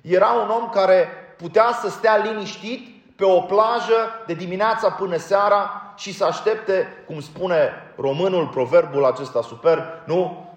Era 0.00 0.28
un 0.28 0.48
om 0.48 0.68
care 0.68 1.08
putea 1.38 1.72
să 1.80 1.88
stea 1.88 2.16
liniștit 2.16 3.00
pe 3.16 3.24
o 3.24 3.40
plajă 3.40 4.22
de 4.26 4.34
dimineața 4.34 4.90
până 4.90 5.16
seara 5.16 5.92
și 5.96 6.12
să 6.12 6.24
aștepte, 6.24 7.04
cum 7.06 7.20
spune 7.20 7.72
românul, 7.96 8.46
proverbul 8.46 9.04
acesta 9.04 9.42
superb, 9.42 9.82
nu? 10.04 10.48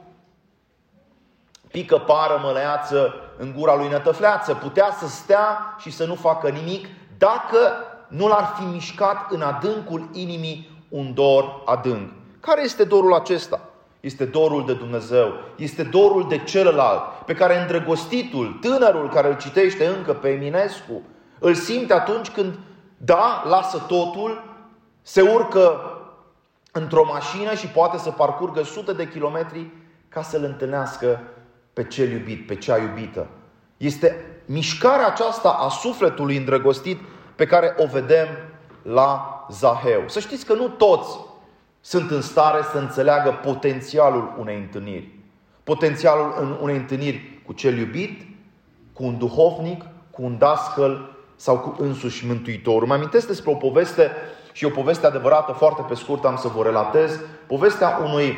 Pică 1.71 1.97
pară 1.97 2.39
măleață 2.43 3.13
în 3.37 3.53
gura 3.57 3.75
lui 3.75 3.87
nătăfleață. 3.87 4.53
Putea 4.53 4.91
să 4.99 5.07
stea 5.07 5.75
și 5.77 5.91
să 5.91 6.05
nu 6.05 6.15
facă 6.15 6.49
nimic 6.49 6.87
dacă 7.17 7.57
nu 8.07 8.27
l-ar 8.27 8.53
fi 8.57 8.63
mișcat 8.63 9.31
în 9.31 9.41
adâncul 9.41 10.09
inimii 10.11 10.85
un 10.89 11.13
dor 11.13 11.61
adânc. 11.65 12.11
Care 12.45 12.63
este 12.63 12.83
dorul 12.83 13.13
acesta? 13.13 13.59
Este 13.99 14.25
dorul 14.25 14.65
de 14.65 14.73
Dumnezeu, 14.73 15.33
este 15.55 15.83
dorul 15.83 16.27
de 16.29 16.37
celălalt, 16.37 17.01
pe 17.25 17.33
care 17.33 17.59
îndrăgostitul, 17.59 18.57
tânărul 18.61 19.09
care 19.09 19.27
îl 19.27 19.37
citește 19.37 19.85
încă 19.85 20.13
pe 20.13 20.29
Eminescu, 20.29 21.01
îl 21.39 21.53
simte 21.53 21.93
atunci 21.93 22.29
când, 22.29 22.59
da, 22.97 23.43
lasă 23.47 23.85
totul, 23.87 24.43
se 25.01 25.21
urcă 25.21 25.81
într-o 26.71 27.05
mașină 27.05 27.53
și 27.53 27.67
poate 27.67 27.97
să 27.97 28.11
parcurgă 28.11 28.63
sute 28.63 28.93
de 28.93 29.07
kilometri 29.07 29.69
ca 30.09 30.21
să-l 30.21 30.43
întâlnească 30.43 31.19
pe 31.73 31.83
cel 31.83 32.11
iubit, 32.11 32.47
pe 32.47 32.55
cea 32.55 32.77
iubită. 32.77 33.27
Este 33.77 34.25
mișcarea 34.45 35.07
aceasta 35.07 35.49
a 35.49 35.69
sufletului 35.69 36.37
îndrăgostit 36.37 36.99
pe 37.35 37.45
care 37.45 37.75
o 37.77 37.85
vedem 37.85 38.27
la 38.81 39.45
Zaheu. 39.49 40.03
Să 40.07 40.19
știți 40.19 40.45
că 40.45 40.53
nu 40.53 40.67
toți 40.67 41.31
sunt 41.85 42.11
în 42.11 42.21
stare 42.21 42.61
să 42.71 42.77
înțeleagă 42.77 43.39
potențialul 43.43 44.35
unei 44.39 44.55
întâlniri. 44.55 45.09
Potențialul 45.63 46.57
unei 46.61 46.75
întâlniri 46.75 47.41
cu 47.45 47.53
cel 47.53 47.77
iubit, 47.77 48.25
cu 48.93 49.03
un 49.03 49.17
duhovnic, 49.17 49.85
cu 50.11 50.23
un 50.23 50.37
dascăl 50.37 51.15
sau 51.35 51.59
cu 51.59 51.75
însuși 51.77 52.25
Mântuitorul. 52.25 52.87
Mă 52.87 52.93
amintesc 52.93 53.27
despre 53.27 53.51
o 53.51 53.55
poveste 53.55 54.11
și 54.51 54.65
o 54.65 54.69
poveste 54.69 55.05
adevărată, 55.05 55.51
foarte 55.51 55.81
pe 55.87 55.95
scurt 55.95 56.25
am 56.25 56.35
să 56.35 56.47
vă 56.47 56.63
relatez. 56.63 57.19
Povestea 57.47 57.99
unui 58.03 58.37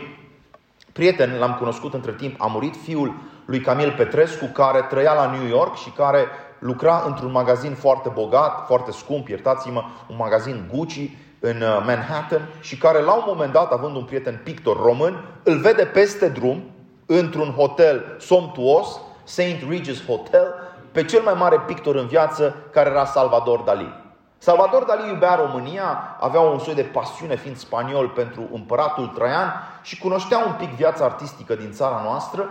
prieten, 0.92 1.38
l-am 1.40 1.56
cunoscut 1.58 1.94
între 1.94 2.12
timp, 2.12 2.42
a 2.42 2.46
murit 2.46 2.76
fiul 2.76 3.14
lui 3.46 3.60
Camil 3.60 3.94
Petrescu, 3.98 4.46
care 4.46 4.82
trăia 4.82 5.14
la 5.14 5.32
New 5.32 5.48
York 5.48 5.76
și 5.76 5.90
care 5.90 6.26
lucra 6.60 7.04
într-un 7.08 7.32
magazin 7.32 7.74
foarte 7.74 8.10
bogat, 8.14 8.66
foarte 8.66 8.92
scump, 8.92 9.28
iertați-mă, 9.28 9.84
un 10.10 10.16
magazin 10.18 10.70
Gucci 10.74 11.10
în 11.46 11.62
uh, 11.62 11.84
Manhattan 11.86 12.50
și 12.62 12.78
care 12.78 13.02
la 13.02 13.14
un 13.14 13.24
moment 13.26 13.52
dat, 13.52 13.72
având 13.72 13.96
un 13.96 14.04
prieten 14.04 14.42
pictor 14.44 14.82
român, 14.82 15.26
îl 15.44 15.58
vede 15.58 15.86
peste 15.86 16.30
drum, 16.30 16.64
într-un 17.06 17.52
hotel 17.52 18.16
somptuos, 18.20 19.00
St. 19.24 19.42
Regis 19.70 20.06
Hotel, 20.06 20.54
pe 20.92 21.04
cel 21.04 21.22
mai 21.22 21.34
mare 21.34 21.60
pictor 21.66 21.96
în 21.96 22.08
viață, 22.08 22.56
care 22.72 22.90
era 22.90 23.06
Salvador 23.06 23.60
Dali. 23.60 24.04
Salvador 24.38 24.84
Dali 24.84 25.10
iubea 25.10 25.36
România, 25.36 26.18
avea 26.20 26.40
un 26.40 26.60
soi 26.60 26.74
de 26.74 26.82
pasiune 26.82 27.36
fiind 27.36 27.58
spaniol 27.58 28.08
pentru 28.08 28.50
împăratul 28.54 29.08
Traian 29.08 29.54
și 29.82 29.98
cunoștea 29.98 30.38
un 30.38 30.54
pic 30.58 30.70
viața 30.70 31.06
artistică 31.06 31.56
din 31.56 31.72
țara 31.72 32.02
noastră 32.04 32.50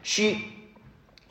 și 0.00 0.58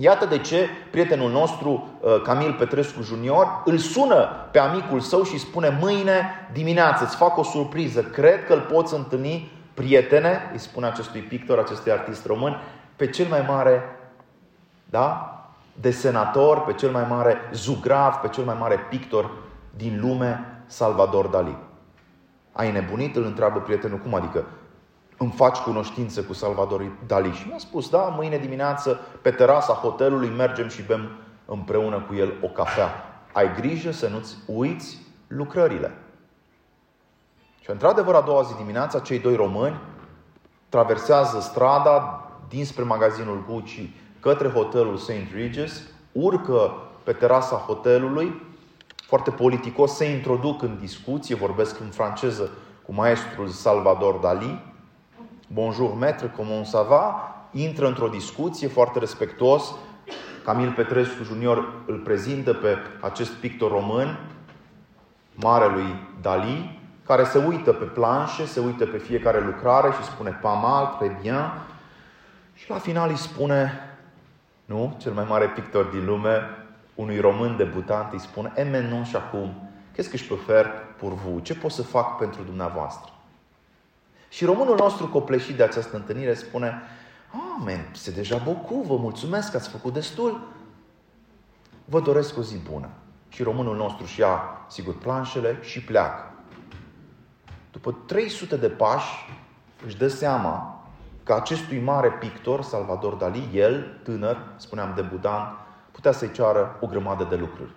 Iată 0.02 0.26
de 0.26 0.38
ce 0.38 0.70
prietenul 0.92 1.32
nostru, 1.32 1.88
uh, 2.00 2.22
Camil 2.22 2.54
Petrescu 2.54 3.02
Junior, 3.02 3.62
îl 3.66 3.78
sună 3.78 4.30
pe 4.52 4.60
amicul 4.60 5.00
său 5.00 5.24
și 5.24 5.38
spune 5.38 5.78
mâine 5.82 6.50
dimineață 6.54 7.04
îți 7.04 7.16
fac 7.16 7.38
o 7.38 7.44
surpriză, 7.44 8.02
cred 8.02 8.46
că 8.46 8.54
îl 8.54 8.60
poți 8.60 8.94
întâlni, 8.94 9.52
prietene, 9.74 10.50
îi 10.52 10.60
spune 10.60 10.86
acestui 10.86 11.22
pictor, 11.22 11.60
acestui 11.60 11.92
artist 11.92 12.26
român, 12.26 12.62
pe 12.96 13.08
cel 13.08 13.28
mai 13.30 13.46
mare 13.48 13.82
da? 14.86 15.34
desenator, 15.74 16.64
pe 16.64 16.74
cel 16.74 16.92
mai 16.92 17.06
mare 17.10 17.38
zugrav, 17.54 18.14
pe 18.14 18.28
cel 18.28 18.44
mai 18.44 18.56
mare 18.60 18.80
pictor 18.90 19.32
din 19.76 20.00
lume, 20.02 20.64
Salvador 20.66 21.28
Dali. 21.28 21.58
Ai 22.52 22.72
nebunit? 22.72 23.16
Îl 23.16 23.24
întreabă 23.24 23.60
prietenul. 23.60 23.98
Cum 23.98 24.14
adică? 24.14 24.46
Îmi 25.20 25.32
faci 25.32 25.58
cunoștință 25.58 26.24
cu 26.24 26.34
Salvador 26.34 26.92
Dali. 27.08 27.32
Și 27.32 27.48
mi-a 27.48 27.58
spus, 27.58 27.90
da, 27.90 27.98
mâine 27.98 28.38
dimineață 28.38 29.00
pe 29.22 29.32
terasa 29.32 29.74
hotelului 29.74 30.30
mergem 30.30 30.68
și 30.68 30.82
bem 30.82 31.10
împreună 31.46 32.00
cu 32.08 32.16
el 32.16 32.34
o 32.42 32.48
cafea. 32.48 32.90
Ai 33.34 33.54
grijă 33.56 33.92
să 33.92 34.08
nu-ți 34.08 34.36
uiți 34.46 34.98
lucrările. 35.28 35.98
Și 37.60 37.70
într-adevăr, 37.70 38.16
a 38.16 38.22
doua 38.22 38.42
zi 38.42 38.56
dimineața, 38.56 39.00
cei 39.00 39.20
doi 39.20 39.36
români 39.36 39.80
traversează 40.70 41.40
strada 41.40 42.28
dinspre 42.48 42.84
magazinul 42.84 43.44
Gucci 43.50 43.90
către 44.20 44.50
hotelul 44.50 44.98
St. 44.98 45.12
Regis, 45.34 45.82
urcă 46.12 46.72
pe 47.04 47.12
terasa 47.12 47.56
hotelului, 47.56 48.42
foarte 49.08 49.32
politicos, 49.32 49.96
se 49.96 50.06
introduc 50.06 50.62
în 50.62 50.78
discuție, 50.80 51.36
vorbesc 51.36 51.80
în 51.80 51.88
franceză 51.88 52.50
cu 52.86 52.94
maestrul 52.94 53.48
Salvador 53.48 54.16
Dali, 54.16 54.69
Bonjour 55.52 55.96
maître, 55.96 56.28
comment 56.36 56.64
ça 56.64 56.84
va? 56.84 57.36
Intră 57.52 57.88
într-o 57.88 58.08
discuție 58.08 58.68
foarte 58.68 59.00
respectuos. 59.00 59.76
Camil 60.46 60.72
Petrescu 60.72 61.24
Junior 61.24 61.74
îl 61.86 61.98
prezintă 61.98 62.54
pe 62.54 62.78
acest 63.02 63.32
pictor 63.32 63.72
român, 63.72 64.20
marelui 65.34 65.96
Dali, 66.22 66.80
care 67.06 67.24
se 67.24 67.38
uită 67.38 67.74
pe 67.74 67.86
planșe, 67.86 68.46
se 68.46 68.60
uită 68.60 68.86
pe 68.86 68.98
fiecare 68.98 69.46
lucrare 69.46 69.92
și 69.92 70.04
spune 70.04 70.40
pas 70.42 70.62
mal, 70.62 70.98
très 71.00 71.22
bien. 71.22 71.52
Și 72.54 72.70
la 72.70 72.78
final 72.78 73.10
îi 73.10 73.18
spune, 73.18 73.72
nu, 74.66 74.96
cel 74.98 75.12
mai 75.12 75.26
mare 75.30 75.46
pictor 75.46 75.86
din 75.86 76.06
lume, 76.06 76.42
unui 76.96 77.20
român 77.20 77.58
debutant, 77.58 78.12
îi 78.12 78.20
spune, 78.20 78.52
e 78.56 78.64
maintenant 78.64 79.06
și 79.06 79.16
acum, 79.16 79.70
qu'est-ce 79.94 80.10
que 80.10 80.18
je 80.18 80.28
peux 80.28 80.46
faire 80.46 80.70
pour 80.98 81.14
vous? 81.14 81.44
Ce 81.44 81.56
pot 81.56 81.72
să 81.72 81.84
fac 81.84 82.18
pentru 82.18 82.42
dumneavoastră? 82.44 83.12
Și 84.30 84.46
românul 84.46 84.76
nostru 84.80 85.08
copleșit 85.08 85.56
de 85.56 85.64
această 85.64 85.96
întâlnire 85.96 86.34
spune 86.34 86.82
Ah, 87.32 87.64
men, 87.66 87.90
se 87.92 88.12
deja 88.12 88.38
beaucoup, 88.38 88.86
vă 88.86 88.96
mulțumesc 88.96 89.52
că 89.52 89.58
ați 89.58 89.70
făcut 89.70 89.94
destul. 89.94 90.48
Vă 91.86 92.00
doresc 92.00 92.38
o 92.38 92.42
zi 92.42 92.58
bună. 92.58 92.90
Și 93.28 93.44
românul 93.44 93.76
nostru 93.76 94.06
și 94.06 94.20
ia, 94.20 94.42
sigur, 94.68 94.98
planșele 94.98 95.58
și 95.62 95.84
pleacă. 95.84 96.34
După 97.72 97.96
300 98.06 98.56
de 98.56 98.70
pași, 98.70 99.14
își 99.86 99.98
dă 99.98 100.08
seama 100.08 100.84
că 101.24 101.34
acestui 101.34 101.80
mare 101.80 102.10
pictor, 102.10 102.62
Salvador 102.62 103.14
Dali, 103.14 103.50
el, 103.54 104.00
tânăr, 104.04 104.38
spuneam 104.56 104.94
debutant, 104.96 105.58
putea 105.92 106.12
să-i 106.12 106.32
ceară 106.32 106.78
o 106.82 106.88
grămadă 106.88 107.24
de 107.24 107.36
lucruri. 107.36 107.72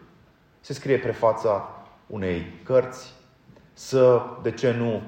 Se 0.61 0.73
scrie 0.73 0.99
prefața 0.99 1.69
unei 2.07 2.61
cărți, 2.65 3.13
să, 3.73 4.23
de 4.43 4.51
ce 4.51 4.73
nu, 4.73 5.03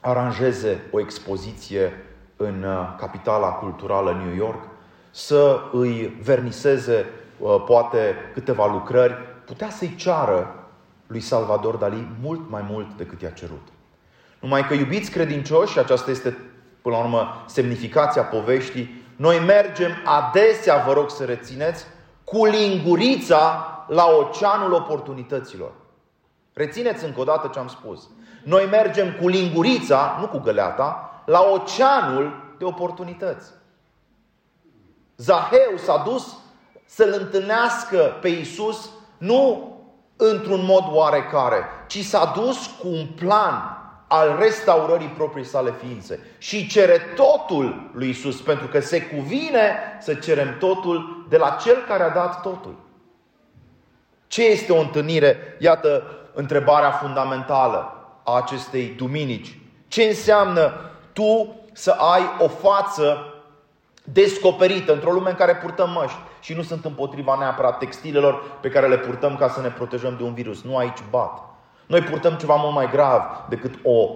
aranjeze 0.00 0.80
o 0.90 1.00
expoziție 1.00 1.92
în 2.36 2.62
uh, 2.62 2.94
capitala 2.98 3.48
culturală 3.48 4.22
New 4.24 4.34
York, 4.36 4.62
să 5.10 5.60
îi 5.72 6.18
verniseze 6.22 7.06
uh, 7.38 7.62
poate 7.66 8.14
câteva 8.32 8.66
lucrări, 8.66 9.14
putea 9.46 9.70
să-i 9.70 9.94
ceară 9.96 10.54
lui 11.06 11.20
Salvador 11.20 11.76
Dali 11.76 12.08
mult 12.22 12.50
mai 12.50 12.64
mult 12.70 12.96
decât 12.96 13.20
i-a 13.20 13.30
cerut. 13.30 13.68
Numai 14.40 14.66
că 14.66 14.74
iubiți 14.74 15.10
credincioși, 15.10 15.72
și 15.72 15.78
aceasta 15.78 16.10
este 16.10 16.36
până 16.82 16.96
la 16.96 17.02
urmă 17.02 17.44
semnificația 17.46 18.22
poveștii, 18.22 19.04
noi 19.16 19.38
mergem 19.38 19.90
adesea, 20.04 20.84
vă 20.86 20.92
rog 20.92 21.10
să 21.10 21.24
rețineți, 21.24 21.84
cu 22.24 22.44
lingurița 22.44 23.66
la 23.88 24.04
oceanul 24.06 24.72
oportunităților. 24.72 25.70
Rețineți 26.60 27.04
încă 27.04 27.20
o 27.20 27.24
dată 27.24 27.50
ce 27.52 27.58
am 27.58 27.68
spus. 27.68 28.08
Noi 28.44 28.66
mergem 28.70 29.16
cu 29.20 29.28
lingurița, 29.28 30.16
nu 30.20 30.28
cu 30.28 30.38
găleata, 30.38 31.22
la 31.26 31.40
oceanul 31.52 32.54
de 32.58 32.64
oportunități. 32.64 33.50
Zaheu 35.16 35.76
s-a 35.76 36.02
dus 36.06 36.36
să-l 36.86 37.14
întâlnească 37.18 38.18
pe 38.20 38.28
Isus 38.28 38.90
nu 39.18 39.74
într-un 40.16 40.64
mod 40.64 40.84
oarecare, 40.90 41.64
ci 41.86 41.98
s-a 41.98 42.32
dus 42.36 42.66
cu 42.66 42.88
un 42.88 43.06
plan 43.06 43.78
al 44.08 44.36
restaurării 44.38 45.08
proprii 45.08 45.44
sale 45.44 45.74
ființe 45.78 46.26
și 46.38 46.68
cere 46.68 46.98
totul 47.14 47.90
lui 47.92 48.08
Isus, 48.08 48.40
pentru 48.40 48.66
că 48.66 48.80
se 48.80 49.02
cuvine 49.02 49.78
să 50.00 50.14
cerem 50.14 50.56
totul 50.58 51.26
de 51.28 51.36
la 51.36 51.50
cel 51.50 51.84
care 51.88 52.02
a 52.02 52.10
dat 52.10 52.42
totul. 52.42 52.74
Ce 54.26 54.44
este 54.44 54.72
o 54.72 54.80
întâlnire? 54.80 55.56
Iată 55.58 56.19
întrebarea 56.34 56.90
fundamentală 56.90 57.94
a 58.24 58.36
acestei 58.36 58.94
duminici. 58.96 59.58
Ce 59.88 60.02
înseamnă 60.02 60.72
tu 61.12 61.54
să 61.72 61.90
ai 61.90 62.22
o 62.38 62.48
față 62.48 63.34
descoperită 64.04 64.92
într-o 64.92 65.12
lume 65.12 65.30
în 65.30 65.36
care 65.36 65.56
purtăm 65.56 65.90
măști 65.90 66.18
și 66.40 66.54
nu 66.54 66.62
sunt 66.62 66.84
împotriva 66.84 67.36
neapărat 67.38 67.78
textilelor 67.78 68.42
pe 68.60 68.68
care 68.68 68.88
le 68.88 68.98
purtăm 68.98 69.36
ca 69.36 69.48
să 69.48 69.60
ne 69.60 69.68
protejăm 69.68 70.14
de 70.16 70.22
un 70.22 70.34
virus. 70.34 70.62
Nu 70.62 70.76
aici 70.76 71.02
bat. 71.10 71.40
Noi 71.86 72.00
purtăm 72.00 72.34
ceva 72.34 72.54
mult 72.54 72.74
mai 72.74 72.90
grav 72.90 73.22
decât 73.48 73.74
o 73.82 74.08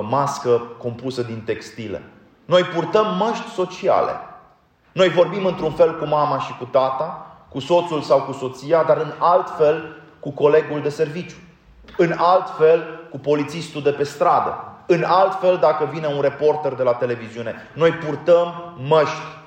mască 0.00 0.62
compusă 0.78 1.22
din 1.22 1.42
textile. 1.44 2.02
Noi 2.44 2.62
purtăm 2.62 3.16
măști 3.16 3.48
sociale. 3.48 4.12
Noi 4.92 5.08
vorbim 5.08 5.44
într-un 5.44 5.72
fel 5.72 5.98
cu 5.98 6.04
mama 6.06 6.38
și 6.38 6.56
cu 6.58 6.64
tata, 6.64 7.26
cu 7.48 7.58
soțul 7.58 8.00
sau 8.00 8.20
cu 8.20 8.32
soția, 8.32 8.82
dar 8.82 8.96
în 8.96 9.12
alt 9.18 9.56
fel 9.56 10.02
cu 10.20 10.30
colegul 10.30 10.80
de 10.80 10.88
serviciu. 10.88 11.36
În 11.96 12.14
alt 12.16 12.56
fel 12.58 13.08
cu 13.10 13.18
polițistul 13.18 13.82
de 13.82 13.90
pe 13.90 14.04
stradă. 14.04 14.64
În 14.86 15.02
alt 15.02 15.40
fel 15.40 15.56
dacă 15.56 15.84
vine 15.92 16.06
un 16.06 16.20
reporter 16.20 16.72
de 16.72 16.82
la 16.82 16.92
televiziune. 16.92 17.54
Noi 17.72 17.90
purtăm 17.90 18.74
măști. 18.88 19.38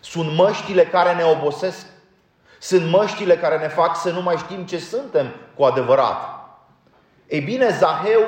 Sunt 0.00 0.36
măștile 0.36 0.84
care 0.84 1.14
ne 1.14 1.24
obosesc. 1.24 1.86
Sunt 2.58 2.90
măștile 2.90 3.36
care 3.36 3.58
ne 3.58 3.68
fac 3.68 3.96
să 3.96 4.10
nu 4.10 4.22
mai 4.22 4.36
știm 4.36 4.62
ce 4.64 4.78
suntem 4.78 5.26
cu 5.54 5.64
adevărat. 5.64 6.16
Ei 7.28 7.40
bine, 7.40 7.68
Zaheu 7.78 8.20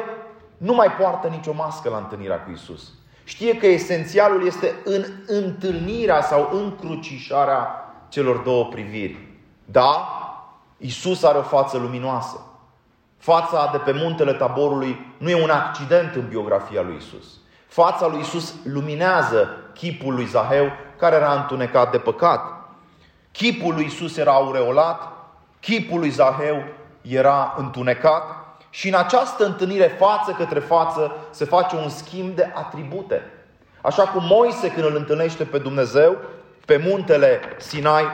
nu 0.56 0.74
mai 0.74 0.90
poartă 0.90 1.28
nicio 1.28 1.52
mască 1.52 1.88
la 1.88 1.96
întâlnirea 1.96 2.42
cu 2.42 2.50
Isus. 2.50 2.92
Știe 3.24 3.56
că 3.56 3.66
esențialul 3.66 4.46
este 4.46 4.74
în 4.84 5.04
întâlnirea 5.26 6.22
sau 6.22 6.48
în 6.52 6.76
crucișarea 6.76 7.92
celor 8.08 8.36
două 8.36 8.64
priviri. 8.64 9.28
Da, 9.64 10.08
Isus 10.76 11.22
are 11.22 11.38
o 11.38 11.42
față 11.42 11.76
luminoasă. 11.76 12.40
Fața 13.18 13.68
de 13.72 13.78
pe 13.78 13.92
muntele 13.92 14.32
taborului 14.32 15.14
nu 15.18 15.30
e 15.30 15.42
un 15.42 15.50
accident 15.50 16.14
în 16.14 16.28
biografia 16.28 16.82
lui 16.82 16.96
Isus. 16.96 17.24
Fața 17.66 18.06
lui 18.06 18.20
Isus 18.20 18.54
luminează 18.64 19.48
chipul 19.74 20.14
lui 20.14 20.24
Zaheu, 20.24 20.72
care 20.98 21.16
era 21.16 21.32
întunecat 21.32 21.90
de 21.90 21.98
păcat. 21.98 22.40
Chipul 23.32 23.74
lui 23.74 23.84
Isus 23.84 24.16
era 24.16 24.32
aureolat, 24.32 25.12
chipul 25.60 25.98
lui 25.98 26.08
Zaheu 26.08 26.64
era 27.02 27.54
întunecat 27.56 28.22
și 28.70 28.88
în 28.88 28.94
această 28.94 29.44
întâlnire 29.44 29.96
față 29.98 30.32
către 30.32 30.58
față 30.58 31.16
se 31.30 31.44
face 31.44 31.76
un 31.76 31.88
schimb 31.88 32.34
de 32.34 32.52
atribute. 32.54 33.22
Așa 33.80 34.02
cum 34.02 34.24
Moise 34.24 34.70
când 34.70 34.86
îl 34.86 34.96
întâlnește 34.96 35.44
pe 35.44 35.58
Dumnezeu 35.58 36.16
pe 36.66 36.76
muntele 36.76 37.40
Sinai, 37.56 38.04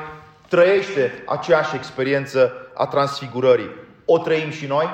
trăiește 0.48 1.22
aceeași 1.26 1.74
experiență 1.74 2.52
a 2.74 2.86
transfigurării. 2.86 3.70
O 4.04 4.18
trăim 4.18 4.50
și 4.50 4.66
noi? 4.66 4.88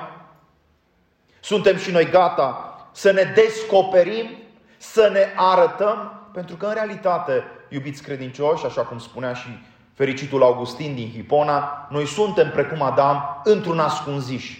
Suntem 1.41 1.77
și 1.77 1.91
noi 1.91 2.11
gata 2.11 2.65
să 2.93 3.11
ne 3.11 3.33
descoperim, 3.35 4.31
să 4.77 5.11
ne 5.13 5.27
arătăm? 5.37 6.13
Pentru 6.33 6.57
că 6.57 6.67
în 6.67 6.73
realitate, 6.73 7.45
iubiți 7.69 8.03
credincioși, 8.03 8.67
așa 8.67 8.83
cum 8.83 8.99
spunea 8.99 9.35
și 9.35 9.49
fericitul 9.95 10.43
Augustin 10.43 10.95
din 10.95 11.11
Hipona, 11.11 11.89
noi 11.91 12.07
suntem 12.07 12.51
precum 12.51 12.83
Adam 12.83 13.41
într-un 13.45 13.79
ascunziș. 13.79 14.59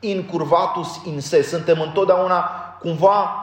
Incurvatus 0.00 1.00
in 1.04 1.20
se. 1.20 1.42
Suntem 1.42 1.80
întotdeauna 1.80 2.50
cumva 2.80 3.36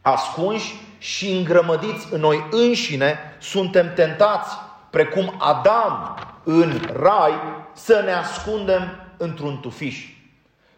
ascunși 0.00 0.74
și 0.98 1.30
îngrămădiți 1.30 2.12
în 2.12 2.20
noi 2.20 2.46
înșine, 2.50 3.18
suntem 3.38 3.92
tentați, 3.94 4.56
precum 4.90 5.34
Adam 5.38 6.18
în 6.44 6.80
rai, 6.92 7.32
să 7.72 8.02
ne 8.04 8.12
ascundem 8.12 9.09
într-un 9.20 9.60
tufiș. 9.60 10.08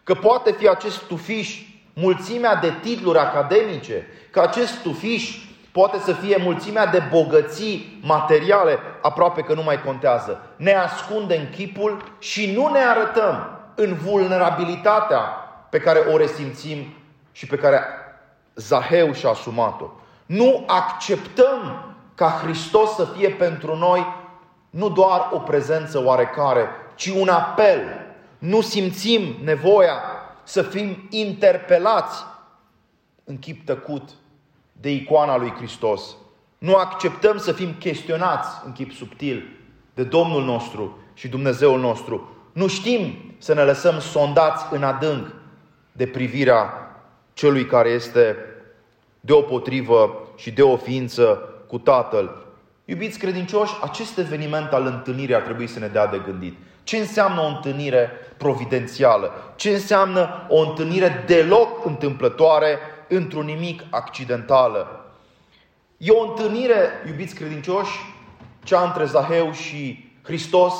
Că 0.03 0.13
poate 0.13 0.51
fi 0.51 0.67
acest 0.67 1.01
tufiș 1.01 1.61
mulțimea 1.93 2.55
de 2.55 2.73
titluri 2.81 3.17
academice, 3.17 4.07
că 4.31 4.39
acest 4.39 4.81
tufiș 4.81 5.37
poate 5.71 5.97
să 5.97 6.13
fie 6.13 6.37
mulțimea 6.41 6.85
de 6.85 7.03
bogății 7.09 7.99
materiale, 8.01 8.79
aproape 9.01 9.41
că 9.41 9.53
nu 9.53 9.63
mai 9.63 9.81
contează. 9.81 10.41
Ne 10.55 10.73
ascundem 10.73 11.49
chipul 11.55 12.03
și 12.19 12.51
nu 12.51 12.67
ne 12.71 12.79
arătăm 12.79 13.59
în 13.75 13.93
vulnerabilitatea 13.93 15.19
pe 15.69 15.77
care 15.77 15.99
o 15.99 16.17
resimțim 16.17 16.93
și 17.31 17.45
pe 17.47 17.55
care 17.55 17.83
Zaheu 18.55 19.13
și-a 19.13 19.29
asumat-o. 19.29 19.85
Nu 20.25 20.63
acceptăm 20.67 21.85
ca 22.15 22.39
Hristos 22.43 22.95
să 22.95 23.05
fie 23.05 23.29
pentru 23.29 23.75
noi 23.75 24.21
nu 24.69 24.89
doar 24.89 25.29
o 25.31 25.37
prezență 25.37 26.03
oarecare, 26.03 26.67
ci 26.95 27.07
un 27.07 27.29
apel. 27.29 27.79
Nu 28.43 28.61
simțim 28.61 29.35
nevoia 29.43 30.01
să 30.43 30.61
fim 30.61 31.07
interpelați 31.09 32.23
în 33.23 33.39
chip 33.39 33.65
tăcut 33.65 34.09
de 34.71 34.91
icoana 34.91 35.37
lui 35.37 35.51
Hristos. 35.51 36.15
Nu 36.57 36.75
acceptăm 36.75 37.37
să 37.37 37.51
fim 37.51 37.73
chestionați 37.79 38.49
în 38.65 38.71
chip 38.71 38.91
subtil 38.91 39.43
de 39.93 40.03
Domnul 40.03 40.43
nostru 40.43 40.97
și 41.13 41.27
Dumnezeul 41.27 41.79
nostru. 41.79 42.29
Nu 42.53 42.67
știm 42.67 43.33
să 43.37 43.53
ne 43.53 43.63
lăsăm 43.63 43.99
sondați 43.99 44.65
în 44.71 44.83
adânc 44.83 45.27
de 45.91 46.07
privirea 46.07 46.73
celui 47.33 47.65
care 47.65 47.89
este 47.89 48.35
deopotrivă 49.19 50.27
și 50.35 50.51
de 50.51 50.61
o 50.61 50.77
ființă 50.77 51.23
cu 51.67 51.77
Tatăl. 51.77 52.45
Iubiți 52.85 53.19
credincioși, 53.19 53.73
acest 53.81 54.17
eveniment 54.17 54.71
al 54.71 54.85
întâlnirii 54.85 55.35
ar 55.35 55.41
trebui 55.41 55.67
să 55.67 55.79
ne 55.79 55.87
dea 55.87 56.07
de 56.07 56.21
gândit. 56.25 56.57
Ce 56.83 56.97
înseamnă 56.97 57.41
o 57.41 57.45
întâlnire 57.45 58.11
providențială? 58.37 59.31
Ce 59.55 59.69
înseamnă 59.69 60.45
o 60.49 60.59
întâlnire 60.59 61.23
deloc 61.27 61.85
întâmplătoare 61.85 62.77
într-un 63.07 63.45
nimic 63.45 63.83
accidentală? 63.89 65.05
E 65.97 66.11
o 66.11 66.29
întâlnire, 66.29 66.89
iubiți 67.07 67.35
credincioși, 67.35 67.99
cea 68.63 68.81
între 68.81 69.05
Zaheu 69.05 69.51
și 69.51 70.11
Hristos, 70.23 70.73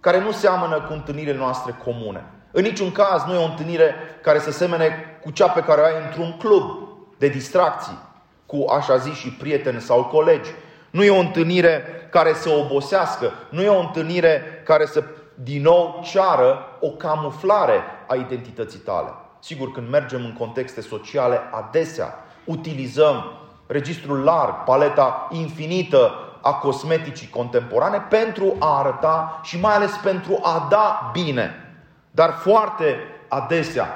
care 0.00 0.20
nu 0.20 0.30
seamănă 0.30 0.80
cu 0.80 0.92
întâlnirile 0.92 1.36
noastre 1.36 1.74
comune. 1.84 2.24
În 2.50 2.62
niciun 2.62 2.92
caz 2.92 3.24
nu 3.26 3.34
e 3.34 3.44
o 3.44 3.50
întâlnire 3.50 3.94
care 4.22 4.38
să 4.38 4.50
semene 4.50 5.18
cu 5.22 5.30
cea 5.30 5.48
pe 5.48 5.60
care 5.60 5.80
o 5.80 5.84
ai 5.84 6.04
într-un 6.06 6.36
club 6.38 6.88
de 7.18 7.28
distracții 7.28 7.98
cu 8.46 8.64
așa 8.68 8.96
zis 8.96 9.14
și 9.14 9.30
prieteni 9.30 9.80
sau 9.80 10.04
colegi. 10.04 10.50
Nu 10.90 11.04
e 11.04 11.10
o 11.10 11.18
întâlnire 11.18 11.84
care 12.10 12.34
să 12.34 12.48
obosească, 12.48 13.32
nu 13.48 13.62
e 13.62 13.68
o 13.68 13.80
întâlnire 13.80 14.62
care 14.64 14.86
să 14.86 15.04
din 15.34 15.62
nou 15.62 16.00
ceară 16.04 16.58
o 16.80 16.88
camuflare 16.88 17.80
a 18.06 18.14
identității 18.14 18.78
tale. 18.78 19.08
Sigur, 19.38 19.72
când 19.72 19.88
mergem 19.88 20.24
în 20.24 20.32
contexte 20.32 20.80
sociale, 20.80 21.40
adesea 21.50 22.14
utilizăm 22.44 23.24
registrul 23.66 24.18
larg, 24.18 24.54
paleta 24.64 25.28
infinită 25.30 26.10
a 26.40 26.52
cosmeticii 26.52 27.28
contemporane 27.28 28.06
pentru 28.08 28.56
a 28.58 28.78
arăta 28.78 29.40
și 29.42 29.60
mai 29.60 29.74
ales 29.74 29.92
pentru 30.02 30.38
a 30.42 30.66
da 30.70 31.10
bine. 31.12 31.74
Dar 32.10 32.30
foarte 32.30 32.96
adesea 33.28 33.86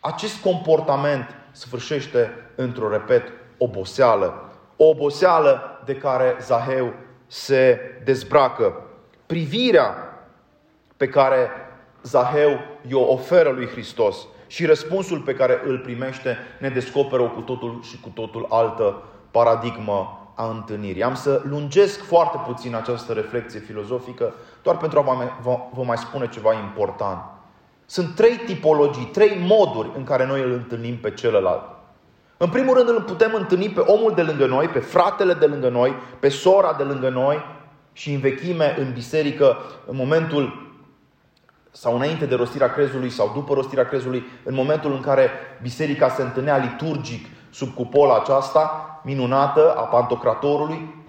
acest 0.00 0.42
comportament 0.42 1.34
sfârșește 1.50 2.30
într-o, 2.54 2.90
repet, 2.90 3.32
oboseală, 3.58 4.50
o 4.76 4.84
oboseală 4.84 5.80
de 5.84 5.96
care 5.96 6.36
Zaheu 6.40 6.92
se 7.26 7.80
dezbracă. 8.04 8.74
Privirea 9.26 10.05
pe 10.96 11.08
care 11.08 11.48
Zaheu 12.02 12.58
i-o 12.88 13.12
oferă 13.12 13.50
lui 13.50 13.66
Hristos 13.66 14.26
și 14.46 14.66
răspunsul 14.66 15.18
pe 15.18 15.34
care 15.34 15.60
îl 15.66 15.78
primește 15.78 16.36
ne 16.60 16.68
descoperă 16.68 17.22
o 17.22 17.28
cu 17.28 17.40
totul 17.40 17.80
și 17.82 18.00
cu 18.00 18.08
totul 18.08 18.46
altă 18.50 19.02
paradigmă 19.30 20.20
a 20.34 20.48
întâlnirii. 20.48 21.02
Am 21.02 21.14
să 21.14 21.42
lungesc 21.44 22.04
foarte 22.04 22.38
puțin 22.46 22.74
această 22.74 23.12
reflexie 23.12 23.60
filozofică, 23.60 24.34
doar 24.62 24.76
pentru 24.76 24.98
a 24.98 25.38
vă 25.72 25.82
mai 25.84 25.96
spune 25.96 26.28
ceva 26.28 26.54
important. 26.54 27.22
Sunt 27.86 28.14
trei 28.14 28.36
tipologii, 28.36 29.04
trei 29.04 29.44
moduri 29.46 29.90
în 29.96 30.04
care 30.04 30.26
noi 30.26 30.42
îl 30.42 30.52
întâlnim 30.52 30.96
pe 30.96 31.10
celălalt. 31.10 31.62
În 32.36 32.48
primul 32.48 32.74
rând 32.74 32.88
îl 32.88 33.02
putem 33.02 33.34
întâlni 33.34 33.68
pe 33.68 33.80
omul 33.80 34.12
de 34.14 34.22
lângă 34.22 34.46
noi, 34.46 34.68
pe 34.68 34.78
fratele 34.78 35.34
de 35.34 35.46
lângă 35.46 35.68
noi, 35.68 35.94
pe 36.20 36.28
sora 36.28 36.72
de 36.72 36.82
lângă 36.82 37.08
noi 37.08 37.44
și 37.92 38.12
în 38.12 38.20
vechime, 38.20 38.76
în 38.78 38.92
biserică, 38.92 39.56
în 39.86 39.96
momentul 39.96 40.65
sau 41.76 41.94
înainte 41.94 42.26
de 42.26 42.34
rostirea 42.34 42.72
crezului 42.72 43.10
sau 43.10 43.30
după 43.34 43.54
rostirea 43.54 43.84
crezului, 43.84 44.24
în 44.42 44.54
momentul 44.54 44.92
în 44.92 45.00
care 45.00 45.30
biserica 45.62 46.08
se 46.08 46.22
întâlnea 46.22 46.56
liturgic 46.56 47.26
sub 47.50 47.74
cupola 47.74 48.16
aceasta 48.16 49.00
minunată 49.04 49.74
a 49.76 49.80
pantocratorului, 49.80 51.04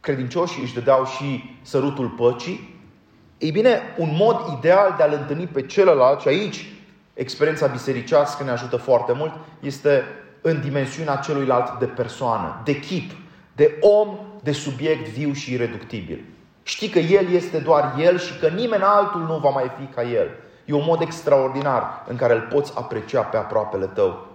credincioșii 0.00 0.62
își 0.62 0.74
dădeau 0.74 1.04
și 1.04 1.56
sărutul 1.62 2.08
păcii. 2.08 2.78
Ei 3.38 3.50
bine, 3.50 3.80
un 3.98 4.08
mod 4.12 4.56
ideal 4.58 4.94
de 4.96 5.02
a-l 5.02 5.12
întâlni 5.12 5.46
pe 5.46 5.62
celălalt, 5.62 6.20
și 6.20 6.28
aici 6.28 6.72
experiența 7.14 7.66
bisericească 7.66 8.44
ne 8.44 8.50
ajută 8.50 8.76
foarte 8.76 9.12
mult, 9.12 9.32
este 9.60 10.04
în 10.40 10.60
dimensiunea 10.60 11.16
celuilalt 11.16 11.78
de 11.78 11.86
persoană, 11.86 12.60
de 12.64 12.78
chip, 12.78 13.10
de 13.54 13.78
om, 13.80 14.18
de 14.42 14.52
subiect 14.52 15.08
viu 15.08 15.32
și 15.32 15.52
ireductibil. 15.52 16.24
Știi 16.70 16.88
că 16.88 16.98
El 16.98 17.32
este 17.32 17.58
doar 17.58 17.94
El 17.98 18.18
și 18.18 18.38
că 18.38 18.48
nimeni 18.48 18.82
altul 18.82 19.20
nu 19.20 19.38
va 19.38 19.48
mai 19.48 19.70
fi 19.78 19.84
ca 19.94 20.02
El. 20.02 20.28
E 20.64 20.72
un 20.72 20.84
mod 20.84 21.00
extraordinar 21.00 22.04
în 22.08 22.16
care 22.16 22.34
îl 22.34 22.40
poți 22.40 22.72
aprecia 22.76 23.22
pe 23.22 23.36
aproapele 23.36 23.86
tău. 23.86 24.26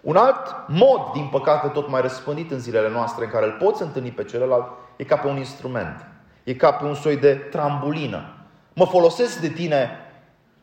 Un 0.00 0.16
alt 0.16 0.56
mod, 0.66 1.00
din 1.12 1.28
păcate, 1.30 1.68
tot 1.68 1.88
mai 1.88 2.00
răspândit 2.00 2.50
în 2.50 2.58
zilele 2.58 2.90
noastre, 2.90 3.24
în 3.24 3.30
care 3.30 3.46
îl 3.46 3.56
poți 3.60 3.82
întâlni 3.82 4.10
pe 4.10 4.24
celălalt, 4.24 4.66
e 4.96 5.04
ca 5.04 5.16
pe 5.16 5.26
un 5.26 5.36
instrument. 5.36 6.06
E 6.44 6.54
ca 6.54 6.72
pe 6.72 6.84
un 6.84 6.94
soi 6.94 7.16
de 7.16 7.34
trambulină. 7.34 8.34
Mă 8.72 8.86
folosesc 8.86 9.40
de 9.40 9.48
tine 9.48 9.90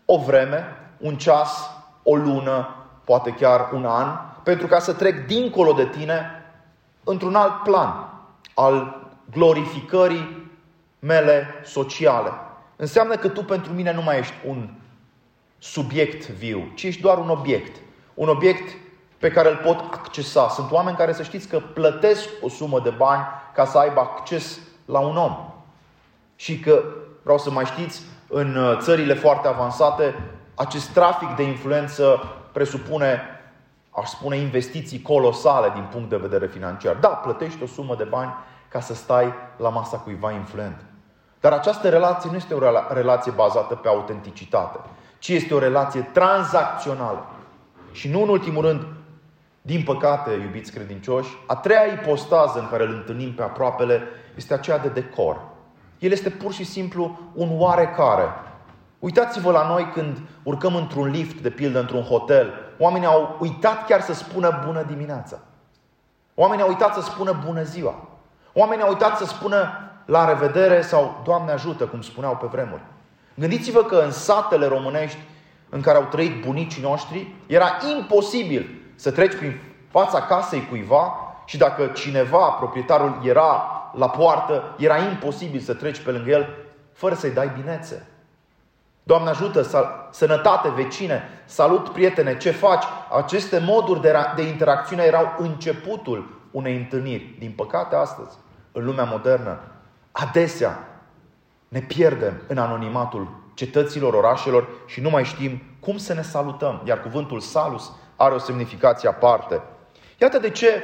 o 0.05 0.17
vreme, 0.17 0.65
un 0.97 1.15
ceas, 1.15 1.69
o 2.03 2.15
lună, 2.15 2.75
poate 3.03 3.31
chiar 3.31 3.69
un 3.73 3.85
an, 3.85 4.07
pentru 4.43 4.67
ca 4.67 4.79
să 4.79 4.93
trec 4.93 5.25
dincolo 5.25 5.71
de 5.71 5.85
tine 5.85 6.45
într-un 7.03 7.35
alt 7.35 7.63
plan 7.63 8.09
al 8.53 9.07
glorificării 9.31 10.43
mele 10.99 11.47
sociale. 11.63 12.31
Înseamnă 12.75 13.15
că 13.15 13.27
tu 13.27 13.43
pentru 13.43 13.73
mine 13.73 13.93
nu 13.93 14.01
mai 14.01 14.19
ești 14.19 14.34
un 14.45 14.69
subiect 15.58 16.27
viu, 16.27 16.71
ci 16.75 16.84
ești 16.84 17.01
doar 17.01 17.17
un 17.17 17.29
obiect. 17.29 17.75
Un 18.13 18.27
obiect 18.27 18.77
pe 19.17 19.31
care 19.31 19.49
îl 19.49 19.55
pot 19.55 19.79
accesa. 19.79 20.49
Sunt 20.49 20.71
oameni 20.71 20.97
care 20.97 21.13
să 21.13 21.23
știți 21.23 21.47
că 21.47 21.60
plătesc 21.60 22.29
o 22.41 22.49
sumă 22.49 22.79
de 22.79 22.89
bani 22.89 23.23
ca 23.53 23.65
să 23.65 23.77
aibă 23.77 23.99
acces 23.99 24.60
la 24.86 24.99
un 24.99 25.17
om. 25.17 25.53
Și 26.36 26.60
că, 26.60 26.84
vreau 27.23 27.38
să 27.38 27.51
mai 27.51 27.65
știți, 27.65 28.01
în 28.27 28.55
uh, 28.55 28.77
țările 28.81 29.13
foarte 29.13 29.47
avansate, 29.47 30.15
acest 30.55 30.89
trafic 30.89 31.36
de 31.36 31.43
influență 31.43 32.23
presupune, 32.51 33.21
aș 33.89 34.10
spune, 34.10 34.38
investiții 34.38 35.01
colosale 35.01 35.71
din 35.73 35.88
punct 35.91 36.10
de 36.10 36.15
vedere 36.15 36.47
financiar. 36.47 36.95
Da, 36.95 37.08
plătești 37.08 37.63
o 37.63 37.67
sumă 37.67 37.95
de 37.95 38.03
bani 38.03 38.34
ca 38.75 38.81
să 38.81 38.93
stai 38.93 39.33
la 39.57 39.69
masa 39.69 39.97
cuiva 39.97 40.31
influent. 40.31 40.85
Dar 41.39 41.51
această 41.51 41.89
relație 41.89 42.29
nu 42.29 42.35
este 42.35 42.53
o 42.53 42.59
relație 42.93 43.31
bazată 43.31 43.75
pe 43.75 43.88
autenticitate, 43.88 44.79
ci 45.19 45.27
este 45.27 45.53
o 45.53 45.59
relație 45.59 46.01
tranzacțională. 46.01 47.25
Și 47.91 48.09
nu 48.09 48.21
în 48.21 48.29
ultimul 48.29 48.65
rând, 48.65 48.85
din 49.61 49.83
păcate, 49.83 50.31
iubiți 50.31 50.71
credincioși, 50.71 51.29
a 51.47 51.55
treia 51.55 51.85
ipostază 51.85 52.59
în 52.59 52.67
care 52.69 52.83
îl 52.83 52.93
întâlnim 52.93 53.33
pe 53.33 53.43
aproapele 53.43 54.01
este 54.35 54.53
aceea 54.53 54.77
de 54.77 54.88
decor. 54.88 55.41
El 55.99 56.11
este 56.11 56.29
pur 56.29 56.53
și 56.53 56.63
simplu 56.63 57.19
un 57.33 57.49
oarecare. 57.51 58.29
Uitați-vă 58.99 59.51
la 59.51 59.67
noi 59.67 59.91
când 59.93 60.17
urcăm 60.43 60.75
într-un 60.75 61.07
lift, 61.07 61.41
de 61.41 61.49
pildă 61.49 61.79
într-un 61.79 62.03
hotel. 62.03 62.53
Oamenii 62.79 63.07
au 63.07 63.38
uitat 63.39 63.85
chiar 63.85 64.01
să 64.01 64.13
spună 64.13 64.61
bună 64.65 64.83
dimineața. 64.83 65.39
Oamenii 66.33 66.63
au 66.63 66.69
uitat 66.69 66.93
să 66.93 67.01
spună 67.01 67.41
bună 67.45 67.63
ziua. 67.63 67.95
Oamenii 68.57 68.83
au 68.83 68.89
uitat 68.89 69.17
să 69.17 69.25
spună 69.25 69.89
la 70.05 70.27
revedere 70.27 70.81
sau 70.81 71.21
Doamne 71.23 71.51
ajută, 71.51 71.85
cum 71.85 72.01
spuneau 72.01 72.35
pe 72.35 72.47
vremuri. 72.51 72.81
Gândiți-vă 73.33 73.83
că 73.83 73.95
în 73.95 74.11
satele 74.11 74.65
românești 74.65 75.17
în 75.69 75.81
care 75.81 75.97
au 75.97 76.03
trăit 76.03 76.45
bunicii 76.45 76.81
noștri, 76.81 77.27
era 77.47 77.77
imposibil 77.97 78.69
să 78.95 79.11
treci 79.11 79.35
prin 79.35 79.59
fața 79.91 80.21
casei 80.21 80.67
cuiva 80.69 81.13
și 81.45 81.57
dacă 81.57 81.85
cineva, 81.85 82.49
proprietarul, 82.49 83.19
era 83.23 83.69
la 83.93 84.09
poartă, 84.09 84.63
era 84.77 84.97
imposibil 84.97 85.59
să 85.59 85.73
treci 85.73 85.99
pe 85.99 86.11
lângă 86.11 86.29
el 86.29 86.47
fără 86.93 87.15
să-i 87.15 87.31
dai 87.31 87.51
binețe. 87.61 88.07
Doamne 89.03 89.29
ajută, 89.29 89.87
sănătate, 90.11 90.69
vecine, 90.69 91.23
salut 91.45 91.89
prietene, 91.89 92.37
ce 92.37 92.51
faci? 92.51 92.83
Aceste 93.17 93.59
moduri 93.59 94.01
de, 94.01 94.15
de 94.35 94.41
interacțiune 94.41 95.03
erau 95.03 95.33
începutul 95.37 96.43
unei 96.51 96.75
întâlniri. 96.75 97.35
Din 97.39 97.53
păcate, 97.55 97.95
astăzi, 97.95 98.37
în 98.75 98.85
lumea 98.85 99.03
modernă, 99.03 99.59
adesea 100.11 100.88
ne 101.67 101.79
pierdem 101.79 102.41
în 102.47 102.57
anonimatul 102.57 103.43
cetăților, 103.53 104.13
orașelor 104.13 104.67
și 104.85 105.01
nu 105.01 105.09
mai 105.09 105.23
știm 105.23 105.61
cum 105.79 105.97
să 105.97 106.13
ne 106.13 106.21
salutăm. 106.21 106.81
Iar 106.85 107.01
cuvântul 107.01 107.39
salus 107.39 107.91
are 108.15 108.33
o 108.33 108.38
semnificație 108.38 109.09
aparte. 109.09 109.61
Iată 110.17 110.39
de 110.39 110.49
ce, 110.49 110.83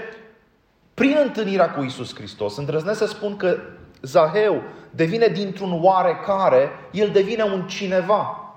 prin 0.94 1.18
întâlnirea 1.24 1.72
cu 1.72 1.84
Isus 1.84 2.16
Hristos, 2.16 2.58
îndrăznesc 2.58 2.98
să 2.98 3.06
spun 3.06 3.36
că 3.36 3.58
Zaheu 4.02 4.62
devine 4.90 5.28
dintr-un 5.28 5.80
oarecare, 5.82 6.70
el 6.92 7.10
devine 7.10 7.44
un 7.44 7.68
cineva. 7.68 8.54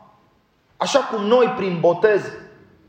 Așa 0.77 0.99
cum 0.99 1.25
noi, 1.25 1.55
prin 1.57 1.81
botez, 1.81 2.23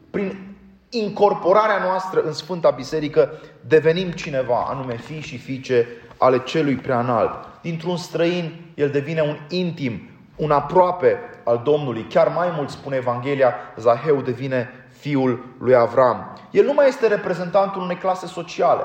prin 0.10 0.56
incorporarea 0.90 1.84
noastră 1.84 2.22
în 2.22 2.34
Sfânta 2.34 2.70
Biserică, 2.70 3.32
devenim 3.68 4.12
cineva, 4.12 4.66
anume 4.70 4.98
fii 4.98 5.22
și 5.22 5.38
fiice 5.38 5.88
ale 6.18 6.40
celui 6.40 6.76
preanalt. 6.76 7.48
Dintr-un 7.62 7.98
străin, 7.98 8.52
el 8.74 8.90
devine 8.90 9.22
un 9.22 9.38
intim, 9.50 10.10
un 10.36 10.52
aproape 10.52 11.20
al 11.44 11.62
Domnului. 11.64 12.04
Chiar 12.04 12.28
mai 12.28 12.54
mult 12.56 12.70
spune 12.70 12.96
Evanghelia, 12.96 13.54
Zaheu 13.78 14.22
devine 14.22 14.70
fiul 14.98 15.46
lui 15.60 15.76
Avram. 15.76 16.38
El 16.52 16.66
nu 16.66 16.74
mai 16.74 16.88
este 16.88 17.08
reprezentantul 17.08 17.82
unei 17.82 17.96
clase 17.96 18.26
sociale. 18.26 18.84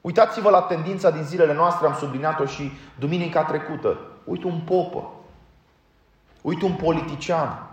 Uitați-vă 0.00 0.50
la 0.50 0.60
tendința 0.60 1.10
din 1.10 1.22
zilele 1.22 1.54
noastre, 1.54 1.86
am 1.86 1.94
subliniat-o 1.94 2.44
și 2.44 2.72
duminica 2.98 3.44
trecută. 3.44 3.98
Uite 4.24 4.46
un 4.46 4.60
popă. 4.60 5.10
Uite 6.42 6.64
un 6.64 6.72
politician. 6.72 7.66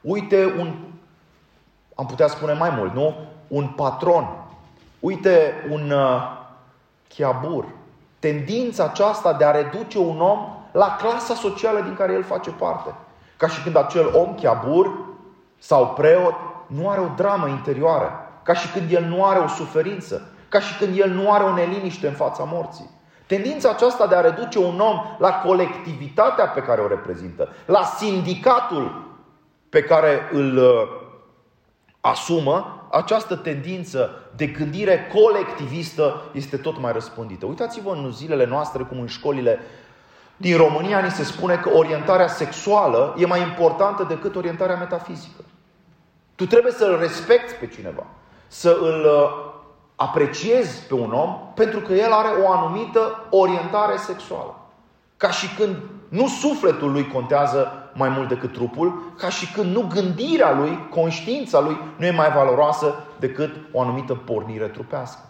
Uite 0.00 0.54
un, 0.58 0.74
am 1.94 2.06
putea 2.06 2.26
spune 2.26 2.52
mai 2.52 2.70
mult, 2.70 2.94
nu? 2.94 3.14
Un 3.48 3.66
patron. 3.66 4.28
Uite 5.00 5.52
un 5.70 5.90
uh, 5.90 6.38
chiabur. 7.08 7.64
Tendința 8.18 8.84
aceasta 8.84 9.32
de 9.32 9.44
a 9.44 9.50
reduce 9.50 9.98
un 9.98 10.20
om 10.20 10.38
la 10.72 10.96
clasa 11.00 11.34
socială 11.34 11.80
din 11.80 11.94
care 11.94 12.12
el 12.12 12.22
face 12.22 12.50
parte. 12.50 12.94
Ca 13.36 13.48
și 13.48 13.62
când 13.62 13.76
acel 13.76 14.10
om, 14.14 14.34
chiabur 14.34 14.98
sau 15.58 15.86
preot, 15.86 16.34
nu 16.66 16.88
are 16.88 17.00
o 17.00 17.10
dramă 17.16 17.48
interioară. 17.48 18.12
Ca 18.42 18.54
și 18.54 18.70
când 18.70 18.92
el 18.92 19.04
nu 19.04 19.24
are 19.24 19.38
o 19.38 19.48
suferință. 19.48 20.30
Ca 20.48 20.60
și 20.60 20.78
când 20.78 20.98
el 20.98 21.10
nu 21.10 21.32
are 21.32 21.44
o 21.44 21.54
neliniște 21.54 22.06
în 22.06 22.14
fața 22.14 22.44
morții. 22.52 22.90
Tendința 23.26 23.70
aceasta 23.70 24.06
de 24.06 24.14
a 24.14 24.20
reduce 24.20 24.58
un 24.58 24.80
om 24.80 24.96
la 25.18 25.30
colectivitatea 25.30 26.46
pe 26.46 26.60
care 26.60 26.80
o 26.80 26.88
reprezintă, 26.88 27.48
la 27.66 27.82
sindicatul 27.84 29.06
pe 29.68 29.82
care 29.82 30.28
îl 30.32 30.56
uh, 30.56 31.07
asumă, 32.00 32.88
această 32.90 33.36
tendință 33.36 34.10
de 34.36 34.46
gândire 34.46 35.10
colectivistă 35.14 36.22
este 36.32 36.56
tot 36.56 36.80
mai 36.80 36.92
răspândită. 36.92 37.46
Uitați-vă 37.46 37.90
în 37.90 38.12
zilele 38.12 38.46
noastre 38.46 38.82
cum 38.82 39.00
în 39.00 39.06
școlile 39.06 39.60
din 40.36 40.56
România 40.56 41.00
ni 41.00 41.10
se 41.10 41.24
spune 41.24 41.54
că 41.56 41.70
orientarea 41.74 42.28
sexuală 42.28 43.14
e 43.18 43.26
mai 43.26 43.40
importantă 43.40 44.04
decât 44.04 44.36
orientarea 44.36 44.76
metafizică. 44.76 45.44
Tu 46.34 46.46
trebuie 46.46 46.72
să-l 46.72 46.98
respecti 46.98 47.52
pe 47.52 47.66
cineva, 47.66 48.06
să 48.46 48.78
îl 48.80 49.04
uh, 49.04 49.48
apreciezi 49.96 50.86
pe 50.86 50.94
un 50.94 51.12
om 51.12 51.38
pentru 51.54 51.80
că 51.80 51.92
el 51.92 52.12
are 52.12 52.28
o 52.42 52.50
anumită 52.50 53.26
orientare 53.30 53.96
sexuală. 53.96 54.56
Ca 55.16 55.30
și 55.30 55.54
când 55.54 55.76
nu 56.08 56.26
sufletul 56.26 56.92
lui 56.92 57.06
contează 57.06 57.87
mai 57.98 58.08
mult 58.08 58.28
decât 58.28 58.52
trupul, 58.52 59.12
ca 59.18 59.28
și 59.28 59.52
când 59.52 59.74
nu 59.74 59.90
gândirea 59.94 60.52
lui, 60.52 60.88
conștiința 60.90 61.60
lui 61.60 61.78
nu 61.96 62.06
e 62.06 62.10
mai 62.10 62.30
valoroasă 62.30 62.94
decât 63.18 63.50
o 63.72 63.80
anumită 63.80 64.14
pornire 64.14 64.66
trupească. 64.66 65.20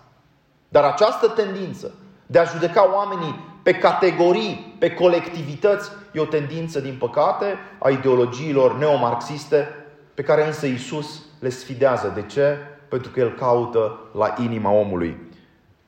Dar 0.68 0.84
această 0.84 1.28
tendință 1.28 1.94
de 2.26 2.38
a 2.38 2.44
judeca 2.44 2.94
oamenii 2.94 3.46
pe 3.62 3.74
categorii, 3.74 4.76
pe 4.78 4.94
colectivități, 4.94 5.90
e 6.12 6.20
o 6.20 6.24
tendință, 6.24 6.80
din 6.80 6.96
păcate, 6.98 7.58
a 7.78 7.88
ideologiilor 7.88 8.78
neomarxiste, 8.78 9.68
pe 10.14 10.22
care 10.22 10.46
însă 10.46 10.66
Isus 10.66 11.22
le 11.40 11.48
sfidează. 11.48 12.12
De 12.14 12.22
ce? 12.22 12.56
Pentru 12.88 13.10
că 13.10 13.20
El 13.20 13.34
caută 13.34 13.98
la 14.12 14.34
inima 14.42 14.70
omului. 14.70 15.16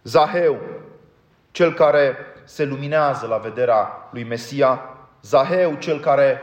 Zaheu, 0.03 0.57
cel 1.51 1.73
care 1.73 2.16
se 2.45 2.64
luminează 2.64 3.27
la 3.27 3.37
vederea 3.37 4.09
lui 4.11 4.25
Mesia, 4.25 4.81
Zaheu, 5.23 5.75
cel 5.79 6.01
care 6.01 6.40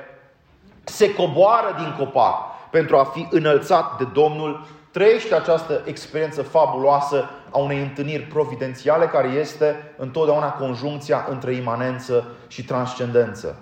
se 0.88 1.14
coboară 1.14 1.76
din 1.78 1.96
copac 1.98 2.36
pentru 2.70 2.98
a 2.98 3.04
fi 3.04 3.28
înălțat 3.30 3.98
de 3.98 4.08
Domnul, 4.14 4.66
trăiește 4.92 5.36
această 5.36 5.82
experiență 5.86 6.42
fabuloasă 6.42 7.30
a 7.52 7.58
unei 7.58 7.82
întâlniri 7.82 8.24
providențiale 8.24 9.06
care 9.06 9.28
este 9.28 9.94
întotdeauna 9.98 10.52
conjuncția 10.52 11.26
între 11.30 11.54
imanență 11.54 12.26
și 12.48 12.66
transcendență. 12.66 13.60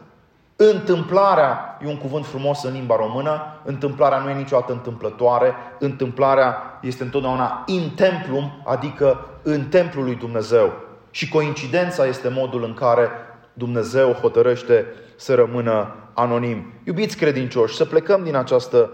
Întâmplarea 0.56 1.78
e 1.82 1.88
un 1.88 1.98
cuvânt 1.98 2.26
frumos 2.26 2.64
în 2.64 2.74
limba 2.74 2.96
română, 2.96 3.62
întâmplarea 3.64 4.18
nu 4.18 4.30
e 4.30 4.34
niciodată 4.34 4.72
întâmplătoare, 4.72 5.54
întâmplarea 5.80 6.80
este 6.82 7.04
întotdeauna 7.04 7.64
in 7.66 7.92
templum, 7.96 8.62
adică 8.66 9.26
în 9.44 9.66
templul 9.66 10.04
lui 10.04 10.16
Dumnezeu. 10.16 10.74
Și 11.12 11.30
coincidența 11.30 12.06
este 12.06 12.28
modul 12.28 12.64
în 12.64 12.74
care 12.74 13.10
Dumnezeu 13.58 14.12
hotărăște 14.12 14.86
să 15.16 15.36
rămână 15.36 15.96
anonim. 16.14 16.74
Iubiți 16.84 17.18
credincioși, 17.18 17.76
să 17.76 17.86
plecăm 17.86 18.24
din 18.24 18.36
această 18.36 18.90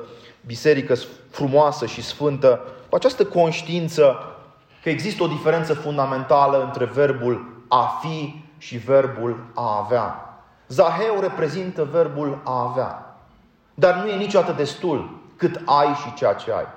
biserică 0.46 0.96
frumoasă 1.30 1.86
și 1.86 2.04
sfântă 2.04 2.60
cu 2.90 2.96
această 2.96 3.26
conștiință 3.26 4.16
că 4.84 4.90
există 4.90 5.24
o 5.24 5.28
diferență 5.28 5.74
fundamentală 5.74 6.64
între 6.64 6.86
verbul 6.86 7.64
a 7.68 8.00
fi 8.02 8.44
și 8.58 8.78
verbul 8.78 9.44
a 9.54 9.84
avea. 9.86 10.36
Zaheu 10.68 11.20
reprezintă 11.20 11.88
verbul 11.92 12.42
a 12.44 12.70
avea. 12.70 13.16
Dar 13.74 13.96
nu 13.96 14.10
e 14.10 14.16
niciodată 14.16 14.52
destul 14.52 15.20
cât 15.36 15.62
ai 15.66 15.94
și 15.94 16.14
ceea 16.14 16.34
ce 16.34 16.52
ai. 16.52 16.68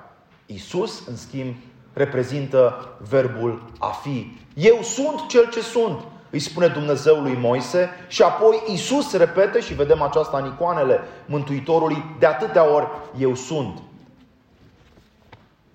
Isus, 0.45 1.07
în 1.07 1.15
schimb, 1.15 1.55
reprezintă 1.93 2.87
verbul 3.09 3.61
a 3.79 3.87
fi. 3.87 4.37
Eu 4.53 4.81
sunt 4.81 5.27
cel 5.27 5.49
ce 5.49 5.61
sunt, 5.61 5.99
îi 6.29 6.39
spune 6.39 6.67
Dumnezeu 6.67 7.15
lui 7.15 7.37
Moise 7.39 7.89
și 8.07 8.21
apoi 8.21 8.63
Isus 8.67 9.17
repete 9.17 9.59
și 9.59 9.73
vedem 9.73 10.01
aceasta 10.01 10.37
în 10.37 10.45
icoanele 10.45 10.99
Mântuitorului 11.25 12.03
de 12.19 12.25
atâtea 12.25 12.73
ori, 12.73 12.87
eu 13.17 13.35
sunt. 13.35 13.81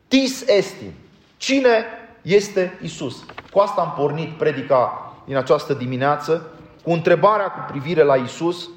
Tis 0.08 0.48
esti. 0.48 0.84
Cine 1.36 1.84
este 2.22 2.78
Isus? 2.82 3.24
Cu 3.50 3.58
asta 3.58 3.80
am 3.80 3.92
pornit 3.96 4.38
predica 4.38 5.12
din 5.24 5.36
această 5.36 5.74
dimineață 5.74 6.46
cu 6.82 6.90
întrebarea 6.90 7.50
cu 7.50 7.70
privire 7.70 8.02
la 8.02 8.14
Isus 8.14 8.68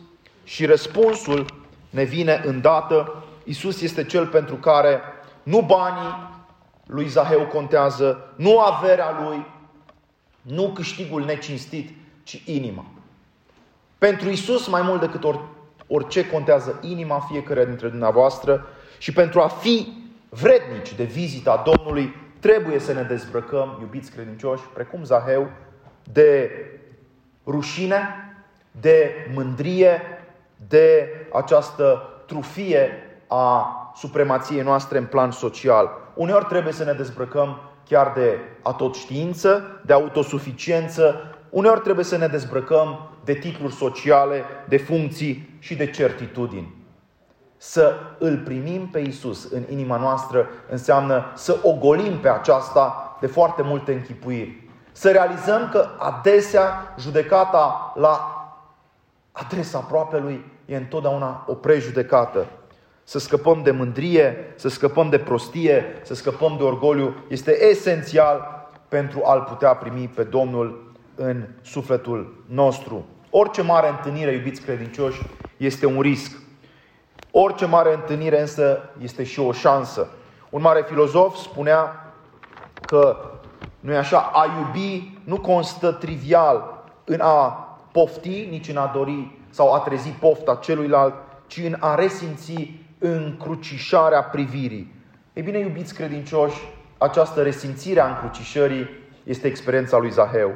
și 0.44 0.66
răspunsul 0.66 1.46
ne 1.90 2.04
vine 2.04 2.42
îndată. 2.46 3.24
Isus 3.44 3.82
este 3.82 4.04
cel 4.04 4.28
pentru 4.28 4.56
care 4.56 5.02
nu 5.44 5.62
banii 5.62 6.32
lui 6.86 7.08
Zaheu 7.08 7.46
contează, 7.46 8.34
nu 8.36 8.60
averea 8.60 9.24
lui, 9.24 9.46
nu 10.44 10.72
câștigul 10.72 11.26
necinstit, 11.26 11.90
ci 12.24 12.42
inima. 12.46 12.86
Pentru 13.98 14.30
Isus 14.30 14.68
mai 14.68 14.82
mult 14.82 15.00
decât 15.00 15.24
or, 15.24 15.48
orice 15.88 16.30
contează 16.30 16.80
inima 16.82 17.20
fiecare 17.20 17.66
dintre 17.66 17.88
dumneavoastră 17.88 18.66
și 18.98 19.14
pentru 19.14 19.42
a 19.42 19.48
fi 19.48 19.88
vrednici 20.30 20.96
de 20.96 21.04
vizita 21.04 21.64
Domnului, 21.66 22.16
trebuie 22.40 22.80
să 22.80 22.94
ne 22.94 23.02
dezbrăcăm, 23.02 23.78
iubiți 23.82 24.12
credincioși, 24.12 24.64
precum 24.74 25.04
Zaheu, 25.04 25.50
de 26.12 26.52
rușine, 27.46 28.02
de 28.72 29.12
mândrie, 29.34 30.02
de 30.68 31.10
această 31.34 32.10
trufie 32.28 32.92
a 33.28 33.68
supremației 33.96 34.62
noastre 34.62 34.98
în 34.98 35.06
plan 35.06 35.32
social. 35.32 35.90
Uneori 36.14 36.46
trebuie 36.46 36.74
să 36.74 36.84
ne 36.84 36.94
dezbrăcăm 36.94 37.62
chiar 37.88 38.12
de 38.16 38.40
atot 38.62 38.96
știință, 38.96 39.82
de 39.86 39.94
autosuficiență, 39.94 41.36
uneori 41.50 41.82
trebuie 41.82 42.06
să 42.06 42.18
ne 42.18 42.28
dezbrăcăm 42.28 43.10
de 43.24 43.34
titluri 43.34 43.74
sociale, 43.74 44.44
de 44.68 44.78
funcții 44.78 45.58
și 45.60 45.76
de 45.76 45.90
certitudini. 45.92 46.82
Să 47.58 47.94
îl 48.18 48.38
primim 48.38 48.88
pe 48.88 49.00
Isus 49.00 49.52
în 49.52 49.64
inima 49.70 49.98
noastră 49.98 50.48
înseamnă 50.70 51.32
să 51.36 51.58
ogolim 51.64 52.20
pe 52.20 52.30
aceasta 52.30 53.18
de 53.20 53.28
foarte 53.28 53.62
multe 53.62 53.94
închipuiri 53.94 54.64
să 54.94 55.12
realizăm 55.12 55.70
că 55.70 55.88
adesea 55.98 56.94
judecata 57.00 57.94
la 57.96 58.38
adresa 59.32 59.78
aproapelui 59.78 60.52
e 60.66 60.76
întotdeauna 60.76 61.44
o 61.48 61.54
prejudecată. 61.54 62.46
Să 63.04 63.20
scăpăm 63.20 63.62
de 63.64 63.72
mândrie, 63.72 64.54
să 64.56 64.70
scăpăm 64.70 65.10
de 65.10 65.20
prostie, 65.20 65.86
să 66.02 66.14
scăpăm 66.14 66.56
de 66.58 66.64
orgoliu 66.64 67.16
este 67.28 67.66
esențial 67.66 68.68
pentru 68.88 69.22
a-L 69.26 69.42
putea 69.42 69.76
primi 69.76 70.12
pe 70.16 70.24
Domnul 70.24 70.92
în 71.16 71.48
sufletul 71.62 72.44
nostru. 72.48 73.06
Orice 73.30 73.62
mare 73.62 73.90
întâlnire, 73.90 74.32
iubiți 74.32 74.62
credincioși, 74.62 75.22
este 75.58 75.86
un 75.86 76.02
risc. 76.02 76.32
Orice 77.32 77.66
mare 77.66 77.94
întâlnire 77.94 78.40
însă 78.40 78.90
este 79.02 79.24
și 79.24 79.40
o 79.40 79.52
șansă. 79.52 80.08
Un 80.50 80.62
mare 80.62 80.84
filozof 80.88 81.36
spunea 81.36 82.14
că 82.86 83.18
nu 83.80 83.92
e 83.94 83.98
așa? 83.98 84.20
A 84.34 84.46
iubi 84.58 85.18
nu 85.24 85.40
constă 85.40 85.92
trivial 85.92 86.84
în 87.04 87.20
a 87.20 87.68
pofti, 87.92 88.48
nici 88.50 88.68
în 88.68 88.78
a 88.78 88.92
dori 88.94 89.32
sau 89.50 89.74
a 89.74 89.80
trezi 89.80 90.10
pofta 90.10 90.56
celuilalt, 90.56 91.14
ci 91.48 91.58
în 91.58 91.76
a 91.80 91.96
resimți 91.96 92.72
încrucișarea 93.06 94.24
privirii. 94.24 94.94
Ei 95.34 95.44
bine, 95.44 95.60
iubiți 95.60 95.94
credincioși, 95.94 96.58
această 96.98 97.42
resimțire 97.42 98.00
a 98.00 98.08
încrucișării 98.08 98.90
este 99.24 99.48
experiența 99.48 99.98
lui 99.98 100.12
Zaheu. 100.12 100.52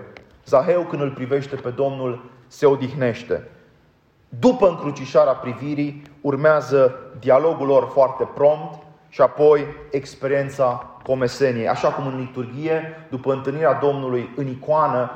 Zaheu, 0.45 0.81
când 0.81 1.01
îl 1.01 1.11
privește 1.11 1.55
pe 1.55 1.69
Domnul, 1.69 2.29
se 2.47 2.65
odihnește. 2.65 3.47
După 4.29 4.67
încrucișarea 4.67 5.33
privirii, 5.33 6.01
urmează 6.21 6.95
dialogul 7.19 7.67
lor 7.67 7.89
foarte 7.93 8.27
prompt 8.33 8.83
și 9.09 9.21
apoi 9.21 9.65
experiența 9.91 10.99
comeseniei. 11.03 11.67
Așa 11.67 11.87
cum 11.89 12.07
în 12.07 12.17
liturghie, 12.19 13.07
după 13.09 13.33
întâlnirea 13.33 13.73
Domnului 13.73 14.33
în 14.35 14.47
icoană, 14.47 15.11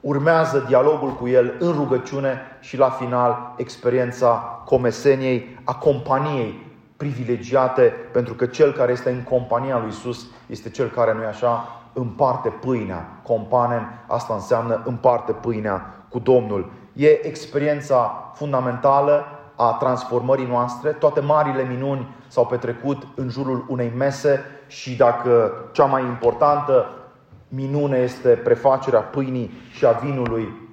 urmează 0.00 0.64
dialogul 0.68 1.10
cu 1.10 1.28
El 1.28 1.54
în 1.58 1.72
rugăciune 1.72 2.40
și 2.60 2.76
la 2.76 2.90
final 2.90 3.54
experiența 3.56 4.62
comeseniei, 4.64 5.58
a 5.64 5.74
companiei 5.74 6.72
privilegiate, 7.04 7.92
pentru 8.12 8.34
că 8.34 8.46
cel 8.46 8.72
care 8.72 8.92
este 8.92 9.10
în 9.10 9.22
compania 9.22 9.78
lui 9.78 9.88
Isus 9.88 10.26
este 10.46 10.70
cel 10.70 10.88
care, 10.88 11.14
nu 11.14 11.22
e 11.22 11.26
așa, 11.26 11.82
împarte 11.92 12.48
pâinea. 12.48 13.20
Companem, 13.22 13.88
asta 14.06 14.34
înseamnă 14.34 14.82
împarte 14.84 15.32
pâinea 15.32 16.04
cu 16.08 16.18
Domnul. 16.18 16.72
E 16.92 17.26
experiența 17.26 18.32
fundamentală 18.34 19.24
a 19.56 19.76
transformării 19.80 20.46
noastre. 20.46 20.90
Toate 20.90 21.20
marile 21.20 21.66
minuni 21.68 22.14
s-au 22.28 22.46
petrecut 22.46 23.06
în 23.14 23.28
jurul 23.28 23.64
unei 23.68 23.92
mese 23.96 24.40
și 24.66 24.96
dacă 24.96 25.52
cea 25.72 25.84
mai 25.84 26.02
importantă 26.02 26.86
minune 27.48 27.98
este 27.98 28.28
prefacerea 28.28 29.00
pâinii 29.00 29.50
și 29.72 29.86
a 29.86 29.90
vinului 29.90 30.63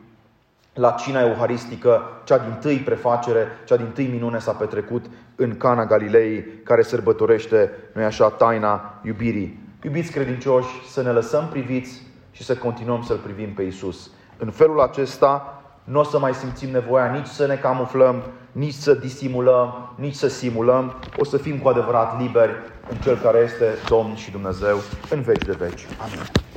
la 0.73 0.91
cina 0.91 1.21
euharistică, 1.21 2.01
cea 2.23 2.38
din 2.38 2.57
tâi 2.60 2.77
prefacere, 2.77 3.47
cea 3.65 3.77
din 3.77 3.91
tâi 3.93 4.07
minune 4.07 4.39
s-a 4.39 4.51
petrecut 4.51 5.05
în 5.36 5.57
Cana 5.57 5.86
Galilei, 5.86 6.45
care 6.63 6.81
sărbătorește, 6.81 7.71
nu 7.93 8.03
așa, 8.03 8.29
taina 8.29 8.99
iubirii. 9.03 9.60
Iubiți 9.84 10.12
credincioși, 10.12 10.89
să 10.89 11.01
ne 11.01 11.10
lăsăm 11.10 11.47
priviți 11.51 12.01
și 12.31 12.43
să 12.43 12.55
continuăm 12.55 13.03
să-L 13.03 13.17
privim 13.17 13.53
pe 13.53 13.62
Isus. 13.62 14.10
În 14.38 14.49
felul 14.49 14.81
acesta, 14.81 15.62
nu 15.84 15.99
o 15.99 16.03
să 16.03 16.19
mai 16.19 16.34
simțim 16.34 16.69
nevoia 16.69 17.12
nici 17.12 17.25
să 17.25 17.45
ne 17.45 17.55
camuflăm, 17.55 18.23
nici 18.51 18.73
să 18.73 18.93
disimulăm, 18.93 19.93
nici 19.95 20.15
să 20.15 20.27
simulăm. 20.27 20.93
O 21.17 21.23
să 21.23 21.38
fim 21.38 21.57
cu 21.57 21.67
adevărat 21.67 22.21
liberi 22.21 22.51
în 22.89 22.97
Cel 22.97 23.17
care 23.17 23.38
este 23.38 23.65
Domn 23.88 24.15
și 24.15 24.31
Dumnezeu 24.31 24.77
în 25.10 25.21
veci 25.21 25.45
de 25.45 25.55
veci. 25.60 25.88
Amin. 26.01 26.49